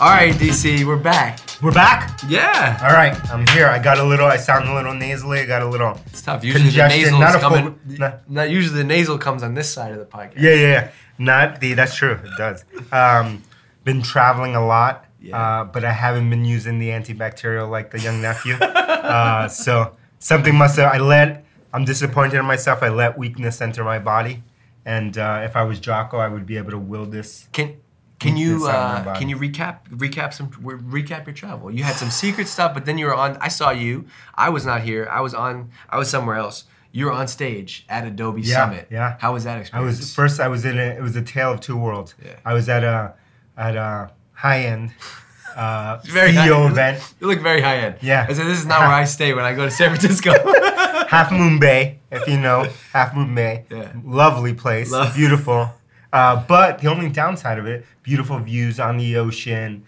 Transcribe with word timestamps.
All 0.00 0.10
right, 0.10 0.34
DC, 0.34 0.84
we're 0.84 0.96
back. 0.96 1.38
We're 1.62 1.70
back. 1.72 2.18
Yeah. 2.28 2.78
All 2.82 2.92
right, 2.92 3.14
I'm 3.30 3.46
here. 3.48 3.68
I 3.68 3.78
got 3.78 3.98
a 3.98 4.02
little. 4.02 4.26
I 4.26 4.36
sound 4.36 4.68
a 4.68 4.74
little 4.74 4.92
nasally. 4.92 5.38
I 5.40 5.46
got 5.46 5.62
a 5.62 5.68
little. 5.68 5.98
It's 6.06 6.20
tough. 6.20 6.42
Usually 6.42 6.64
Congestion, 6.64 7.00
the 7.04 7.10
nasal 7.10 7.20
not 7.20 7.40
full- 7.40 7.96
not- 7.98 8.28
not 8.30 8.50
usually 8.50 8.78
the 8.78 8.84
nasal 8.84 9.18
comes 9.18 9.42
on 9.44 9.54
this 9.54 9.72
side 9.72 9.92
of 9.92 9.98
the 9.98 10.04
podcast. 10.04 10.34
Yeah, 10.36 10.50
yeah, 10.54 10.66
yeah. 10.72 10.90
Not 11.18 11.60
the. 11.60 11.74
That's 11.74 11.94
true. 11.94 12.18
It 12.24 12.30
does. 12.36 12.64
Um, 12.90 13.42
been 13.84 14.02
traveling 14.02 14.56
a 14.56 14.66
lot, 14.66 15.06
Yeah. 15.20 15.38
uh, 15.38 15.64
but 15.64 15.84
I 15.84 15.92
haven't 15.92 16.28
been 16.28 16.44
using 16.44 16.80
the 16.80 16.88
antibacterial 16.88 17.70
like 17.70 17.92
the 17.92 18.00
young 18.00 18.20
nephew. 18.20 18.54
uh, 18.54 19.46
so 19.62 19.96
something 20.18 20.54
must 20.56 20.76
have. 20.76 20.92
I 20.92 20.98
let. 20.98 21.44
I'm 21.72 21.84
disappointed 21.84 22.38
in 22.38 22.44
myself. 22.46 22.82
I 22.82 22.88
let 22.88 23.16
weakness 23.16 23.60
enter 23.60 23.84
my 23.84 24.00
body, 24.00 24.42
and 24.84 25.16
uh, 25.16 25.42
if 25.44 25.54
I 25.54 25.62
was 25.62 25.78
Jocko, 25.78 26.18
I 26.18 26.26
would 26.28 26.46
be 26.46 26.56
able 26.56 26.72
to 26.72 26.78
will 26.78 27.06
this. 27.06 27.48
Can 27.52 27.76
can 28.20 28.36
you 28.36 28.54
Weakness 28.54 28.68
on 28.68 29.04
my 29.04 29.10
uh, 29.12 29.18
can 29.18 29.28
you 29.28 29.36
recap 29.36 29.88
recap 29.90 30.32
some 30.32 30.48
recap 30.50 31.26
your 31.26 31.34
travel? 31.34 31.70
You 31.70 31.82
had 31.82 31.96
some 31.96 32.10
secret 32.10 32.48
stuff, 32.48 32.72
but 32.74 32.84
then 32.86 32.96
you 32.98 33.06
were 33.06 33.14
on. 33.14 33.36
I 33.38 33.48
saw 33.48 33.70
you. 33.70 34.06
I 34.34 34.48
was 34.50 34.64
not 34.64 34.82
here. 34.82 35.08
I 35.10 35.20
was 35.20 35.34
on. 35.34 35.70
I 35.90 35.98
was 35.98 36.08
somewhere 36.10 36.36
else. 36.36 36.64
You 36.92 37.06
were 37.06 37.12
on 37.12 37.26
stage 37.26 37.84
at 37.88 38.06
Adobe 38.06 38.42
Yeah, 38.42 38.54
Summit. 38.66 38.86
yeah. 38.90 39.16
How 39.20 39.32
was 39.32 39.44
that 39.44 39.56
I 39.56 39.60
experience? 39.60 39.98
was 39.98 40.14
first. 40.14 40.38
I 40.40 40.48
was 40.48 40.64
in 40.64 40.78
a. 40.78 40.82
It 40.82 41.02
was 41.02 41.16
a 41.16 41.22
tale 41.22 41.52
of 41.52 41.60
two 41.60 41.76
worlds. 41.76 42.14
Yeah. 42.24 42.36
I 42.44 42.54
was 42.54 42.68
at 42.68 42.84
a 42.84 43.14
at 43.56 43.74
a 43.76 44.12
high 44.32 44.60
end 44.64 44.92
uh, 45.56 45.98
Very 46.04 46.30
CEO 46.32 46.62
high- 46.64 46.70
event. 46.70 47.14
You 47.20 47.26
look 47.26 47.40
very 47.40 47.60
high 47.60 47.78
end. 47.78 47.96
Yeah. 48.00 48.26
I 48.28 48.32
said 48.32 48.46
this 48.46 48.58
is 48.60 48.66
not 48.66 48.80
where 48.80 48.88
I 48.90 49.04
stay 49.04 49.34
when 49.34 49.44
I 49.44 49.54
go 49.54 49.64
to 49.64 49.70
San 49.70 49.88
Francisco. 49.90 50.32
Half 51.08 51.30
Moon 51.32 51.58
Bay, 51.60 51.98
if 52.10 52.26
you 52.28 52.38
know 52.38 52.66
Half 52.92 53.14
Moon 53.14 53.34
Bay. 53.34 53.64
Yeah. 53.70 53.92
Lovely 54.04 54.54
place, 54.54 54.90
Love- 54.90 55.14
beautiful. 55.14 55.70
Uh, 56.14 56.44
but 56.46 56.78
the 56.78 56.86
only 56.88 57.08
downside 57.08 57.58
of 57.58 57.66
it, 57.66 57.84
beautiful 58.02 58.38
views 58.38 58.78
on 58.80 58.96
the 58.96 59.16
ocean, 59.16 59.84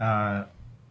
uh, 0.00 0.44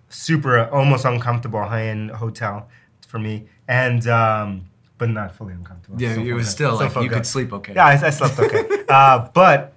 super 0.10 0.66
almost 0.70 1.06
uncomfortable 1.06 1.64
high 1.64 1.88
end 1.88 2.12
hotel 2.12 2.68
for 3.08 3.20
me, 3.20 3.46
and 3.68 4.08
um, 4.08 4.66
but 4.98 5.10
not 5.10 5.34
fully 5.36 5.54
uncomfortable. 5.54 6.02
yeah, 6.02 6.12
Still 6.14 6.28
it 6.28 6.34
was 6.34 6.50
still 6.50 6.78
good. 6.78 6.84
like 6.94 6.96
you 7.04 7.10
good. 7.10 7.16
could 7.16 7.26
sleep 7.26 7.54
okay. 7.54 7.74
Yeah, 7.76 7.86
I, 7.86 7.94
I 8.08 8.10
slept 8.10 8.38
okay. 8.40 8.84
uh, 8.90 9.30
but 9.34 9.74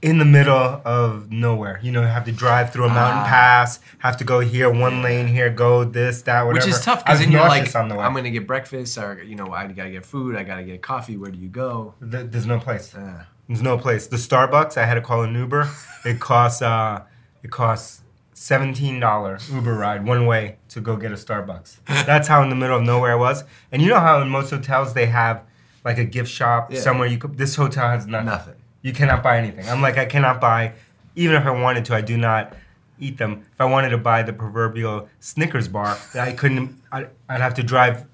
in 0.00 0.18
the 0.18 0.24
middle 0.24 0.80
of 0.84 1.30
nowhere, 1.32 1.80
you 1.82 1.90
know, 1.90 2.00
you 2.02 2.06
have 2.06 2.24
to 2.24 2.30
drive 2.32 2.72
through 2.72 2.84
a 2.84 2.88
mountain 2.88 3.22
Ah. 3.24 3.26
pass, 3.26 3.80
have 3.98 4.16
to 4.18 4.24
go 4.24 4.38
here, 4.40 4.70
one 4.70 5.02
lane 5.02 5.26
here, 5.26 5.50
go 5.50 5.82
this, 5.82 6.22
that, 6.22 6.46
whatever. 6.46 6.64
Which 6.66 6.72
is 6.74 6.80
tough 6.84 7.04
because 7.04 7.18
then 7.18 7.32
you're 7.32 7.40
like, 7.42 7.74
on 7.74 7.88
the 7.88 7.96
way. 7.96 8.04
I'm 8.04 8.14
gonna 8.14 8.30
get 8.30 8.46
breakfast, 8.46 8.96
or 8.96 9.22
you 9.22 9.34
know, 9.34 9.52
I 9.52 9.66
gotta 9.66 9.90
get 9.90 10.06
food, 10.06 10.36
I 10.36 10.44
gotta 10.44 10.62
get 10.62 10.82
coffee. 10.82 11.16
Where 11.16 11.30
do 11.32 11.38
you 11.38 11.48
go? 11.48 11.94
Th- 12.00 12.26
There's 12.30 12.46
no 12.46 12.60
place. 12.60 12.94
Uh, 12.94 13.24
There's 13.48 13.62
no 13.62 13.78
place. 13.78 14.06
The 14.06 14.16
Starbucks, 14.18 14.76
I 14.76 14.84
had 14.84 14.94
to 14.94 15.00
call 15.00 15.22
an 15.22 15.34
Uber. 15.34 15.68
It 16.04 16.20
costs 16.20 16.62
uh, 16.62 17.02
it 17.42 17.50
costs 17.50 18.02
seventeen 18.34 19.00
dollar 19.00 19.38
Uber 19.50 19.74
ride 19.74 20.06
one 20.06 20.26
way 20.26 20.56
to 20.68 20.80
go 20.80 20.96
get 20.96 21.10
a 21.12 21.16
Starbucks. 21.16 21.78
That's 22.06 22.28
how 22.28 22.42
in 22.42 22.50
the 22.50 22.54
middle 22.56 22.76
of 22.76 22.84
nowhere 22.84 23.12
I 23.12 23.16
was. 23.16 23.44
And 23.72 23.80
you 23.82 23.88
know 23.88 24.00
how 24.00 24.20
in 24.20 24.28
most 24.28 24.50
hotels 24.50 24.94
they 24.94 25.06
have 25.06 25.42
like 25.84 25.98
a 25.98 26.04
gift 26.04 26.30
shop 26.30 26.72
Yeah. 26.72 26.80
somewhere 26.80 27.08
you 27.08 27.18
could. 27.18 27.38
This 27.38 27.56
hotel 27.56 27.88
has 27.88 28.06
nothing. 28.06 28.26
nothing. 28.26 28.54
You 28.82 28.92
cannot 28.92 29.22
buy 29.22 29.38
anything. 29.38 29.68
I'm 29.68 29.80
like 29.82 29.96
I 29.98 30.04
cannot 30.04 30.40
buy, 30.40 30.74
even 31.16 31.34
if 31.34 31.44
I 31.46 31.50
wanted 31.50 31.84
to. 31.86 31.94
I 31.94 32.00
do 32.00 32.16
not 32.16 32.54
eat 33.00 33.16
them. 33.18 33.44
If 33.54 33.60
I 33.60 33.64
wanted 33.64 33.90
to 33.90 33.98
buy 33.98 34.22
the 34.22 34.32
proverbial 34.32 35.08
Snickers 35.20 35.68
bar, 35.68 35.98
I 36.14 36.32
couldn't. 36.32 36.80
I'd, 36.92 37.08
I'd 37.28 37.40
have 37.40 37.54
to 37.54 37.62
drive. 37.62 38.04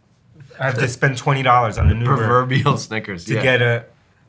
I 0.61 0.67
have 0.67 0.79
to 0.79 0.89
spend 0.89 1.19
twenty 1.19 1.43
dollars 1.43 1.77
on 1.77 1.89
Uber 1.89 2.17
Proverbial 2.17 2.79
Snickers. 2.79 3.25
to 3.27 3.35
yeah. 3.35 3.43
get 3.43 3.63
a. 3.63 3.85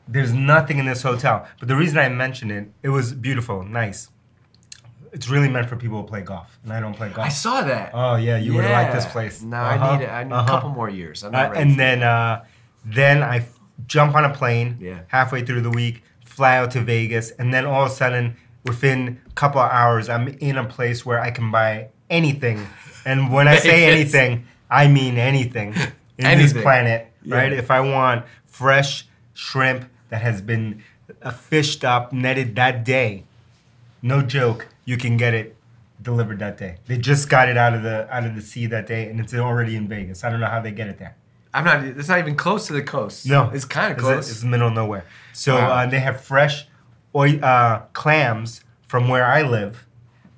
There's 0.08 0.32
nothing 0.32 0.78
in 0.78 0.86
this 0.86 1.02
hotel. 1.02 1.46
But 1.58 1.68
the 1.68 1.76
reason 1.76 1.98
I 1.98 2.08
mentioned 2.08 2.52
it, 2.52 2.70
it 2.82 2.88
was 2.90 3.12
beautiful, 3.12 3.64
nice. 3.64 4.08
It's 5.12 5.28
really 5.28 5.48
meant 5.48 5.68
for 5.68 5.76
people 5.76 6.00
who 6.02 6.06
play 6.06 6.20
golf, 6.20 6.58
and 6.62 6.72
I 6.72 6.80
don't 6.80 6.94
play 6.94 7.08
golf. 7.08 7.26
I 7.26 7.30
saw 7.30 7.62
that. 7.62 7.90
oh 7.94 8.16
yeah, 8.16 8.36
you 8.36 8.54
would 8.54 8.64
have 8.64 8.72
liked 8.72 8.92
this 8.94 9.06
place. 9.06 9.42
No, 9.42 9.56
Uh-huh, 9.56 9.84
I 9.86 9.96
need 9.98 10.04
it. 10.04 10.08
I 10.10 10.24
need 10.24 10.32
uh-huh. 10.32 10.44
a 10.44 10.46
couple 10.48 10.70
more 10.70 10.90
years. 10.90 11.24
I'm 11.24 11.34
Uh, 11.34 11.42
not 11.42 11.50
ready. 11.52 11.62
and 11.70 11.80
then, 11.80 12.02
uh, 12.02 12.44
then 12.84 13.22
I 13.22 13.38
f- 13.38 13.58
jump 13.86 14.14
on 14.14 14.24
a 14.24 14.32
plane 14.32 14.76
Yeah. 14.80 14.98
halfway 15.08 15.42
through 15.44 15.62
the 15.62 15.70
week, 15.70 16.02
fly 16.24 16.56
out 16.58 16.70
to 16.72 16.80
Vegas, 16.82 17.30
and 17.32 17.52
then 17.54 17.64
all 17.66 17.84
of 17.86 17.90
a 17.90 17.94
sudden, 17.94 18.36
within 18.64 19.20
a 19.26 19.32
couple 19.32 19.60
of 19.60 19.70
hours, 19.70 20.08
I'm 20.08 20.28
in 20.28 20.56
a 20.58 20.64
place 20.64 21.06
where 21.06 21.20
I 21.20 21.30
can 21.30 21.50
buy 21.50 21.88
anything. 22.10 22.66
And 23.04 23.32
when 23.32 23.48
I 23.48 23.56
say 23.56 23.86
anything, 23.92 24.44
I 24.70 24.86
mean 24.88 25.16
anything 25.18 25.68
in 25.68 25.74
this 26.24 26.26
Anything. 26.26 26.62
planet, 26.62 27.12
right? 27.26 27.52
Yeah. 27.52 27.58
If 27.58 27.70
I 27.70 27.80
want 27.80 28.24
fresh 28.46 29.06
shrimp 29.34 29.84
that 30.08 30.22
has 30.22 30.40
been 30.40 30.82
fished 31.34 31.84
up, 31.84 32.12
netted 32.12 32.56
that 32.56 32.84
day, 32.84 33.24
no 34.02 34.22
joke, 34.22 34.68
you 34.84 34.96
can 34.96 35.16
get 35.16 35.34
it 35.34 35.56
delivered 36.02 36.38
that 36.38 36.58
day. 36.58 36.76
They 36.86 36.98
just 36.98 37.28
got 37.28 37.48
it 37.48 37.56
out 37.56 37.74
of 37.74 37.82
the 37.82 38.06
out 38.14 38.24
of 38.24 38.34
the 38.34 38.42
sea 38.42 38.66
that 38.66 38.86
day, 38.86 39.08
and 39.08 39.18
it's 39.20 39.34
already 39.34 39.76
in 39.76 39.88
Vegas. 39.88 40.24
I 40.24 40.30
don't 40.30 40.40
know 40.40 40.46
how 40.46 40.60
they 40.60 40.72
get 40.72 40.88
it 40.88 40.98
there. 40.98 41.16
I'm 41.54 41.64
not. 41.64 41.82
It's 41.84 42.08
not 42.08 42.18
even 42.18 42.36
close 42.36 42.66
to 42.66 42.72
the 42.74 42.82
coast. 42.82 43.26
No, 43.26 43.50
it's 43.50 43.64
kind 43.64 43.92
of 43.92 43.98
It's, 43.98 44.02
close. 44.04 44.30
it's 44.30 44.40
the 44.40 44.46
middle 44.46 44.68
of 44.68 44.74
nowhere. 44.74 45.04
So 45.32 45.54
Wow. 45.56 45.70
uh, 45.72 45.86
they 45.86 46.00
have 46.00 46.20
fresh 46.20 46.66
oy- 47.14 47.38
uh, 47.40 47.82
clams 47.94 48.62
from 48.86 49.08
where 49.08 49.24
I 49.24 49.42
live 49.42 49.86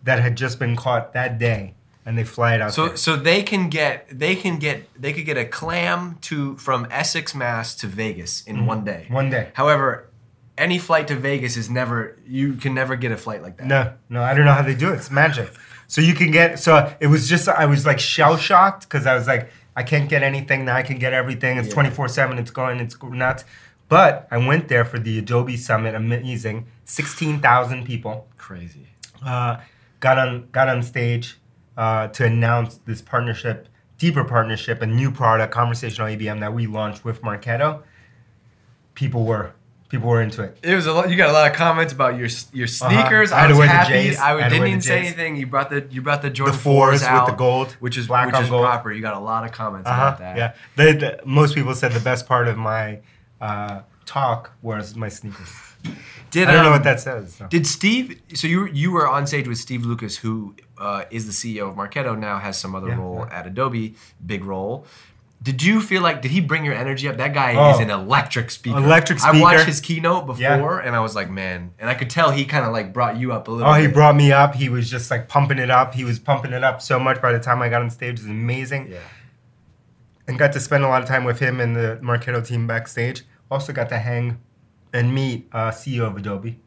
that 0.04 0.20
had 0.20 0.36
just 0.36 0.58
been 0.58 0.76
caught 0.76 1.12
that 1.12 1.38
day, 1.38 1.74
and 2.08 2.16
they 2.16 2.24
fly 2.24 2.54
it 2.54 2.62
out. 2.62 2.72
so 2.72 2.88
there. 2.88 2.96
so 2.96 3.16
they 3.16 3.42
can 3.42 3.68
get 3.68 4.08
they 4.10 4.34
can 4.34 4.58
get 4.58 4.88
they 5.00 5.12
could 5.12 5.26
get 5.26 5.36
a 5.36 5.44
clam 5.44 6.16
to 6.22 6.56
from 6.56 6.88
Essex, 6.90 7.34
Mass 7.34 7.74
to 7.76 7.86
Vegas 7.86 8.42
in 8.46 8.64
one 8.64 8.82
day. 8.82 9.02
Mm-hmm. 9.04 9.14
one 9.14 9.28
day. 9.28 9.50
However, 9.52 10.08
any 10.56 10.78
flight 10.78 11.06
to 11.08 11.16
Vegas 11.16 11.58
is 11.58 11.68
never 11.68 12.16
you 12.26 12.54
can 12.54 12.72
never 12.72 12.96
get 12.96 13.12
a 13.12 13.16
flight 13.18 13.42
like 13.42 13.58
that. 13.58 13.66
No, 13.66 13.92
no, 14.08 14.22
I 14.22 14.32
don't 14.32 14.46
know 14.46 14.54
how 14.54 14.62
they 14.62 14.74
do 14.74 14.88
it. 14.90 14.94
It's 14.94 15.10
magic. 15.10 15.52
So 15.86 16.00
you 16.00 16.14
can 16.14 16.30
get. 16.30 16.58
So 16.58 16.90
it 16.98 17.08
was 17.08 17.28
just 17.28 17.46
I 17.46 17.66
was 17.66 17.84
like 17.84 17.98
shell 18.00 18.38
shocked 18.38 18.88
because 18.88 19.06
I 19.06 19.14
was 19.14 19.26
like 19.26 19.50
I 19.76 19.82
can't 19.82 20.08
get 20.08 20.22
anything 20.22 20.64
now. 20.64 20.76
I 20.76 20.82
can 20.82 20.98
get 20.98 21.12
everything. 21.12 21.58
It's 21.58 21.68
twenty 21.68 21.90
four 21.90 22.08
seven. 22.08 22.38
It's 22.38 22.50
going. 22.50 22.80
It's 22.80 22.96
nuts. 23.02 23.44
But 23.88 24.28
I 24.30 24.38
went 24.38 24.68
there 24.68 24.86
for 24.86 24.98
the 24.98 25.18
Adobe 25.18 25.58
Summit. 25.58 25.94
Amazing. 25.94 26.66
Sixteen 26.86 27.40
thousand 27.40 27.84
people. 27.84 28.28
Crazy. 28.38 28.86
uh, 29.22 29.60
got 30.00 30.18
on 30.18 30.48
got 30.52 30.68
on 30.70 30.82
stage 30.82 31.38
uh, 31.78 32.08
to 32.08 32.24
announce 32.26 32.78
this 32.84 33.00
partnership, 33.00 33.68
deeper 33.98 34.24
partnership, 34.24 34.82
a 34.82 34.86
new 34.86 35.10
product, 35.12 35.54
conversational 35.54 36.08
ABM 36.08 36.40
that 36.40 36.52
we 36.52 36.66
launched 36.66 37.04
with 37.04 37.22
Marketo. 37.22 37.82
People 38.94 39.24
were 39.24 39.52
people 39.88 40.08
were 40.08 40.20
into 40.20 40.42
it. 40.42 40.58
It 40.62 40.74
was 40.74 40.86
a 40.86 40.92
lot. 40.92 41.08
You 41.08 41.16
got 41.16 41.30
a 41.30 41.32
lot 41.32 41.48
of 41.48 41.56
comments 41.56 41.92
about 41.92 42.18
your 42.18 42.28
your 42.52 42.66
sneakers. 42.66 43.30
Uh-huh. 43.30 43.46
I 43.46 43.48
I, 43.48 43.52
was 43.52 43.68
happy. 43.68 43.92
J's. 43.92 44.18
I 44.18 44.22
I 44.22 44.28
had 44.28 44.32
to 44.32 44.40
wear 44.40 44.50
didn't 44.50 44.68
even 44.68 44.80
say 44.80 44.98
anything. 44.98 45.36
You 45.36 45.46
brought 45.46 45.70
the 45.70 45.86
you 45.88 46.02
brought 46.02 46.20
the 46.20 46.28
The 46.28 46.34
Jordan 46.34 46.58
fours 46.58 47.04
out, 47.04 47.26
with 47.26 47.32
the 47.32 47.38
gold, 47.38 47.72
which 47.78 47.96
is 47.96 48.08
black 48.08 48.26
which 48.26 48.42
is 48.42 48.50
gold. 48.50 48.64
proper. 48.64 48.90
You 48.90 49.00
got 49.00 49.14
a 49.14 49.20
lot 49.20 49.44
of 49.44 49.52
comments 49.52 49.88
Uh 49.88 49.92
about 49.92 50.18
that. 50.18 50.36
Yeah. 50.36 50.54
The, 50.74 51.20
most 51.24 51.54
people 51.54 51.76
said 51.76 51.92
the 51.92 52.00
best 52.00 52.26
part 52.26 52.48
of 52.48 52.58
my 52.58 52.98
uh, 53.40 53.82
talk 54.04 54.50
was 54.62 54.96
my 54.96 55.08
sneakers. 55.08 55.48
Did 56.30 56.48
I 56.48 56.52
don't 56.52 56.62
know 56.62 56.68
um, 56.68 56.72
what 56.74 56.84
that 56.84 57.00
says. 57.00 57.34
so. 57.34 57.46
Did 57.46 57.66
Steve? 57.66 58.20
So 58.34 58.46
you 58.46 58.66
you 58.66 58.92
were 58.92 59.08
on 59.08 59.26
stage 59.26 59.48
with 59.48 59.58
Steve 59.58 59.84
Lucas, 59.86 60.16
who 60.18 60.54
uh, 60.76 61.04
is 61.10 61.24
the 61.26 61.32
CEO 61.32 61.70
of 61.70 61.76
Marketo 61.76 62.18
now, 62.18 62.38
has 62.38 62.58
some 62.58 62.74
other 62.74 62.88
Yeah, 62.88 62.96
role 62.98 63.26
yeah. 63.28 63.38
at 63.38 63.46
Adobe, 63.46 63.94
big 64.24 64.44
role. 64.44 64.84
Did 65.40 65.62
you 65.62 65.80
feel 65.80 66.02
like 66.02 66.20
did 66.20 66.32
he 66.32 66.40
bring 66.40 66.64
your 66.64 66.74
energy 66.74 67.08
up? 67.08 67.16
That 67.16 67.32
guy 67.32 67.54
Oh. 67.54 67.70
is 67.74 67.78
an 67.80 67.90
electric 67.90 68.50
speaker. 68.50 68.76
Electric 68.76 69.20
speaker. 69.20 69.36
I 69.36 69.40
watched 69.40 69.64
his 69.66 69.80
keynote 69.80 70.26
before, 70.26 70.40
Yeah. 70.42 70.80
and 70.84 70.96
I 70.96 71.00
was 71.00 71.14
like, 71.14 71.30
man, 71.30 71.70
and 71.78 71.88
I 71.88 71.94
could 71.94 72.10
tell 72.10 72.32
he 72.32 72.44
kind 72.44 72.66
of 72.66 72.72
like 72.72 72.92
brought 72.92 73.16
you 73.16 73.32
up 73.32 73.46
a 73.48 73.52
little. 73.52 73.70
Oh, 73.72 73.74
he 73.74 73.86
brought 73.86 74.16
me 74.16 74.32
up. 74.32 74.54
He 74.56 74.68
was 74.68 74.90
just 74.90 75.10
like 75.12 75.28
pumping 75.28 75.58
it 75.60 75.70
up. 75.70 75.94
He 75.94 76.04
was 76.04 76.18
pumping 76.18 76.52
it 76.52 76.64
up 76.64 76.82
so 76.82 76.98
much 76.98 77.22
by 77.22 77.32
the 77.32 77.38
time 77.38 77.62
I 77.62 77.68
got 77.68 77.80
on 77.82 77.88
stage. 77.90 78.18
It 78.18 78.22
was 78.24 78.26
amazing. 78.30 78.88
Yeah. 78.90 78.98
and 80.26 80.38
got 80.38 80.52
to 80.52 80.60
spend 80.60 80.84
a 80.84 80.88
lot 80.88 81.00
of 81.02 81.08
time 81.08 81.24
with 81.24 81.38
him 81.38 81.58
and 81.60 81.74
the 81.74 81.98
Marketo 82.02 82.44
team 82.46 82.66
backstage. 82.66 83.22
Also 83.50 83.72
got 83.72 83.88
to 83.88 83.98
hang 83.98 84.38
and 84.92 85.14
meet 85.14 85.48
uh, 85.52 85.70
CEO 85.70 86.06
of 86.06 86.16
Adobe. 86.16 86.58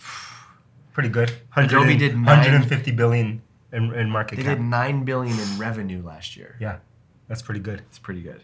Pretty 0.92 1.08
good. 1.08 1.32
Adobe 1.56 1.96
did 1.96 2.14
nine- 2.14 2.38
150 2.38 2.90
billion 2.92 3.42
in, 3.72 3.92
in 3.94 4.10
market 4.10 4.36
cap. 4.36 4.44
They 4.44 4.50
cap. 4.50 4.58
did 4.58 4.64
nine 4.64 5.04
billion 5.04 5.38
in 5.38 5.58
revenue 5.58 6.02
last 6.04 6.36
year. 6.36 6.56
Yeah, 6.60 6.78
that's 7.28 7.42
pretty 7.42 7.60
good. 7.60 7.82
It's 7.88 7.98
pretty 7.98 8.22
good. 8.22 8.42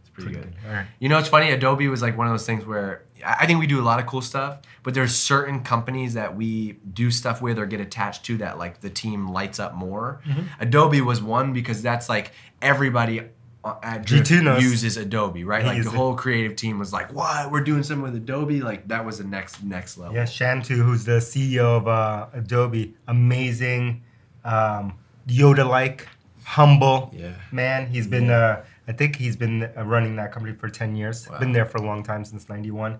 It's 0.00 0.10
pretty, 0.10 0.32
good. 0.32 0.54
All 0.66 0.72
right. 0.72 0.86
You 0.98 1.08
know, 1.08 1.18
it's 1.18 1.28
funny. 1.28 1.50
Adobe 1.50 1.88
was 1.88 2.02
like 2.02 2.16
one 2.16 2.26
of 2.26 2.32
those 2.32 2.46
things 2.46 2.64
where 2.64 3.02
I 3.24 3.36
I 3.40 3.46
think 3.46 3.60
we 3.60 3.66
do 3.66 3.80
a 3.80 3.82
lot 3.84 4.00
of 4.00 4.06
cool 4.06 4.22
stuff, 4.22 4.60
but 4.82 4.94
there's 4.94 5.14
certain 5.14 5.62
companies 5.62 6.14
that 6.14 6.36
we 6.36 6.72
do 6.92 7.10
stuff 7.10 7.42
with 7.42 7.58
or 7.58 7.66
get 7.66 7.80
attached 7.80 8.24
to 8.26 8.38
that 8.38 8.58
like 8.58 8.80
the 8.80 8.90
team 8.90 9.28
lights 9.28 9.58
up 9.58 9.74
more. 9.74 10.20
Mm-hmm. 10.26 10.42
Adobe 10.60 11.00
was 11.00 11.22
one 11.22 11.52
because 11.52 11.82
that's 11.82 12.08
like 12.08 12.32
everybody 12.62 13.22
uh, 13.64 13.76
at 13.82 14.04
Drift 14.04 14.30
G2 14.30 14.60
uses 14.60 14.96
Adobe, 14.96 15.42
right? 15.44 15.62
He 15.62 15.68
Like 15.68 15.82
the 15.82 15.88
it. 15.90 15.94
whole 15.94 16.14
creative 16.14 16.54
team 16.54 16.78
was 16.78 16.92
like, 16.92 17.12
"What? 17.12 17.50
We're 17.50 17.62
doing 17.64 17.82
something 17.82 18.02
with 18.02 18.14
Adobe." 18.14 18.60
Like 18.60 18.88
that 18.88 19.04
was 19.06 19.18
the 19.18 19.24
next 19.24 19.62
next 19.64 19.96
level. 19.98 20.14
Yeah, 20.14 20.24
Shantanu, 20.24 20.84
who's 20.84 21.04
the 21.04 21.18
CEO 21.20 21.78
of 21.78 21.88
uh, 21.88 22.26
Adobe, 22.34 22.94
amazing, 23.08 24.02
um, 24.44 24.94
Yoda-like, 25.26 26.06
humble 26.44 27.10
Yeah. 27.16 27.32
man. 27.50 27.86
He's 27.86 28.06
been, 28.06 28.30
uh, 28.30 28.64
I 28.86 28.92
think 28.92 29.16
he's 29.16 29.36
been 29.36 29.62
uh, 29.62 29.82
running 29.84 30.16
that 30.16 30.30
company 30.32 30.54
for 30.54 30.68
10 30.68 30.94
years. 30.96 31.28
Wow. 31.28 31.38
Been 31.38 31.52
there 31.52 31.64
for 31.64 31.78
a 31.78 31.82
long 31.86 32.02
time, 32.02 32.24
since 32.24 32.48
91. 32.48 32.98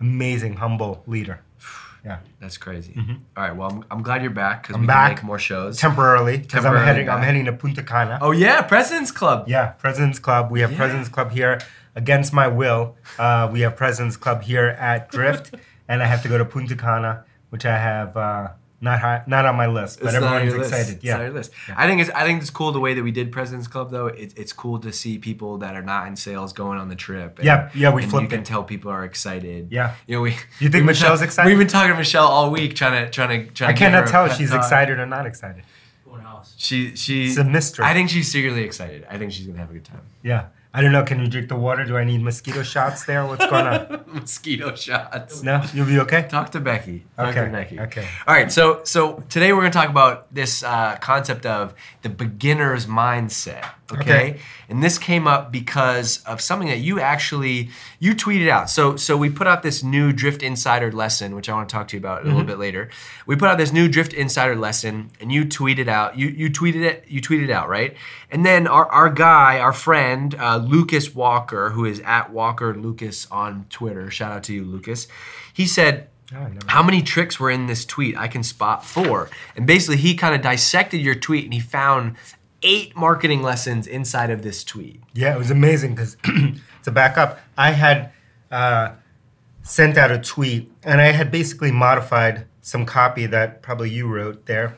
Amazing, 0.00 0.54
humble 0.56 1.02
leader. 1.06 1.40
Yeah. 2.04 2.18
That's 2.40 2.58
crazy. 2.58 2.94
All 2.98 3.42
right. 3.42 3.56
Well, 3.56 3.70
I'm, 3.70 3.84
I'm 3.90 4.02
glad 4.02 4.20
you're 4.22 4.30
back 4.30 4.62
because 4.66 4.78
we 4.80 4.86
back. 4.86 5.08
can 5.08 5.14
make 5.16 5.24
more 5.24 5.38
shows. 5.38 5.78
Temporarily, 5.78 6.36
because 6.38 6.64
I'm 6.64 6.76
heading. 6.76 7.08
I'm 7.08 7.22
heading 7.22 7.46
to 7.46 7.52
Punta 7.52 7.82
Cana. 7.82 8.18
oh 8.20 8.30
yeah, 8.32 8.60
President's 8.62 9.10
Club. 9.10 9.46
Yeah, 9.48 9.68
President's 9.68 10.18
Club. 10.18 10.50
We 10.50 10.60
have 10.60 10.72
Yeah. 10.72 10.76
President's 10.76 11.08
Club 11.08 11.30
here 11.32 11.60
against 11.94 12.32
my 12.32 12.46
will. 12.48 12.96
Uh, 13.18 13.48
we 13.50 13.60
have 13.60 13.74
President's 13.76 14.16
Club 14.18 14.42
here 14.42 14.66
at 14.78 15.10
Drift, 15.10 15.54
and 15.88 16.02
I 16.02 16.06
have 16.06 16.22
to 16.24 16.28
go 16.28 16.36
to 16.36 16.44
Punta 16.44 16.76
Cana, 16.76 17.24
which 17.48 17.64
I 17.64 17.78
have 17.78 18.16
uh, 18.16 18.48
not 18.84 19.00
high, 19.00 19.22
not 19.26 19.44
on 19.46 19.56
my 19.56 19.66
list, 19.66 19.98
but 20.00 20.06
It's 20.06 20.14
not 20.14 20.22
on 20.22 20.28
everyone's 20.42 20.52
your 20.52 20.60
list. 20.60 20.72
excited. 20.72 20.94
It's 20.96 21.04
Yeah. 21.04 21.16
not 21.16 21.26
on 21.26 21.34
your. 21.34 21.42
I 21.76 21.86
think 21.88 22.00
it's 22.02 22.10
I 22.10 22.22
think 22.24 22.40
it's 22.42 22.50
cool 22.50 22.70
the 22.70 22.78
way 22.80 22.94
that 22.94 23.02
we 23.02 23.10
did 23.10 23.32
President's 23.32 23.66
Club 23.66 23.90
though. 23.90 24.06
It, 24.06 24.32
it's 24.36 24.52
cool 24.52 24.78
to 24.80 24.92
see 24.92 25.18
people 25.18 25.58
that 25.58 25.74
are 25.74 25.82
not 25.82 26.06
in 26.06 26.14
sales 26.16 26.52
going 26.52 26.78
on 26.78 26.88
the 26.88 26.94
trip. 26.94 27.38
And, 27.38 27.46
Yeah, 27.46 27.70
yeah, 27.74 27.90
we 27.92 28.02
and 28.02 28.10
flipped 28.10 28.22
You 28.24 28.28
can 28.28 28.40
it. 28.40 28.44
tell 28.46 28.62
people 28.62 28.90
are 28.92 29.04
excited. 29.04 29.68
Yeah. 29.70 29.94
You 30.06 30.16
know 30.16 30.20
we. 30.22 30.30
You 30.30 30.36
think 30.36 30.60
we've 30.60 30.72
been 30.72 30.86
Michelle's 30.86 31.20
ta- 31.20 31.24
excited? 31.24 31.48
We've 31.48 31.58
been 31.58 31.66
talking 31.66 31.90
to 31.92 31.98
Michelle 31.98 32.26
all 32.26 32.50
week, 32.50 32.76
trying 32.76 33.04
to 33.04 33.10
trying 33.10 33.46
to 33.46 33.52
trying 33.52 33.70
I 33.70 33.72
to. 33.72 33.78
cannot 33.78 34.08
a 34.08 34.10
tell 34.10 34.26
if 34.26 34.36
she's 34.36 34.50
talk. 34.50 34.58
excited 34.60 34.98
or 35.00 35.06
not 35.06 35.26
excited. 35.26 35.64
Who 36.04 36.18
knows? 36.22 36.54
She 36.56 36.94
she. 36.94 37.26
It's 37.28 37.38
a 37.38 37.44
mystery. 37.44 37.84
I 37.86 37.92
think 37.94 38.10
she's 38.10 38.30
secretly 38.30 38.62
excited. 38.62 39.06
I 39.10 39.18
think 39.18 39.32
she's 39.32 39.46
gonna 39.46 39.58
have 39.58 39.70
a 39.70 39.74
good 39.74 39.84
time. 39.84 40.02
Yeah. 40.22 40.44
I 40.76 40.80
don't 40.82 40.90
know. 40.90 41.04
Can 41.04 41.20
you 41.20 41.28
drink 41.28 41.48
the 41.48 41.54
water? 41.54 41.84
Do 41.84 41.96
I 41.96 42.02
need 42.02 42.20
mosquito 42.20 42.64
shots 42.64 43.04
there? 43.04 43.24
What's 43.24 43.46
going 43.46 43.64
on? 43.66 44.04
Mosquito 44.12 44.74
shots. 44.74 45.40
No, 45.42 45.62
you'll 45.72 45.86
be 45.86 46.00
okay. 46.00 46.26
Talk 46.28 46.50
to 46.50 46.60
Becky. 46.60 47.04
Talk 47.16 47.28
Okay, 47.28 47.44
to 47.44 47.50
Becky. 47.52 47.78
okay. 47.80 48.08
All 48.26 48.34
right. 48.34 48.50
So 48.50 48.80
so 48.82 49.22
today 49.28 49.52
we're 49.52 49.60
gonna 49.60 49.72
talk 49.72 49.88
about 49.88 50.34
this 50.34 50.64
uh, 50.64 50.96
concept 51.00 51.46
of 51.46 51.74
the 52.02 52.08
beginner's 52.08 52.86
mindset. 52.86 53.64
Okay? 53.92 54.00
Okay. 54.00 54.40
And 54.70 54.82
this 54.82 54.96
came 54.96 55.26
up 55.26 55.52
because 55.52 56.22
of 56.24 56.40
something 56.40 56.68
that 56.68 56.78
you 56.78 57.00
actually 57.00 57.68
you 57.98 58.14
tweeted 58.14 58.48
out. 58.48 58.70
So 58.70 58.96
so 58.96 59.14
we 59.16 59.28
put 59.28 59.46
out 59.46 59.62
this 59.62 59.82
new 59.82 60.10
Drift 60.12 60.42
Insider 60.42 60.90
lesson, 60.90 61.34
which 61.36 61.50
I 61.50 61.52
want 61.54 61.68
to 61.68 61.72
talk 61.74 61.88
to 61.88 61.96
you 61.96 62.00
about 62.00 62.18
a 62.18 62.24
Mm-hmm. 62.24 62.28
little 62.30 62.46
bit 62.46 62.58
later. 62.58 62.88
We 63.26 63.36
put 63.36 63.48
out 63.50 63.58
this 63.58 63.72
new 63.72 63.88
Drift 63.88 64.14
Insider 64.14 64.56
lesson, 64.56 65.10
and 65.20 65.30
you 65.30 65.44
tweeted 65.44 65.86
out 65.88 66.16
you 66.16 66.28
you 66.28 66.48
tweeted 66.50 66.82
it 66.82 67.04
you 67.08 67.20
tweeted 67.20 67.50
out 67.50 67.68
right, 67.68 67.94
and 68.30 68.44
then 68.46 68.66
our 68.66 68.86
our 68.90 69.10
guy 69.10 69.58
our 69.60 69.72
friend 69.74 70.34
uh, 70.36 70.56
Lucas 70.56 71.14
Walker, 71.14 71.70
who 71.70 71.84
is 71.84 72.00
at 72.00 72.32
Walker 72.32 72.74
Lucas 72.74 73.26
on 73.30 73.66
Twitter. 73.68 74.10
Shout 74.10 74.32
out 74.32 74.44
to 74.44 74.54
you, 74.54 74.64
Lucas. 74.64 75.08
He 75.52 75.66
said. 75.66 76.08
Oh, 76.34 76.48
How 76.68 76.82
many 76.82 77.02
tricks 77.02 77.38
were 77.38 77.50
in 77.50 77.66
this 77.66 77.84
tweet? 77.84 78.16
I 78.16 78.28
can 78.28 78.42
spot 78.42 78.82
four. 78.84 79.28
And 79.54 79.66
basically, 79.66 79.98
he 79.98 80.14
kind 80.16 80.34
of 80.34 80.40
dissected 80.40 81.00
your 81.02 81.14
tweet 81.14 81.44
and 81.44 81.52
he 81.52 81.60
found 81.60 82.16
eight 82.64 82.96
marketing 82.96 83.42
lessons 83.42 83.86
inside 83.86 84.30
of 84.30 84.42
this 84.42 84.64
tweet. 84.64 85.00
Yeah, 85.12 85.34
it 85.34 85.38
was 85.38 85.52
amazing 85.52 85.94
because 85.94 86.16
to 86.82 86.90
back 86.90 87.16
up, 87.16 87.38
I 87.56 87.70
had 87.70 88.10
uh, 88.50 88.92
sent 89.62 89.96
out 89.96 90.10
a 90.10 90.18
tweet 90.18 90.72
and 90.82 91.00
I 91.00 91.12
had 91.12 91.30
basically 91.30 91.70
modified 91.70 92.46
some 92.62 92.86
copy 92.86 93.26
that 93.26 93.62
probably 93.62 93.90
you 93.90 94.08
wrote 94.08 94.46
there 94.46 94.76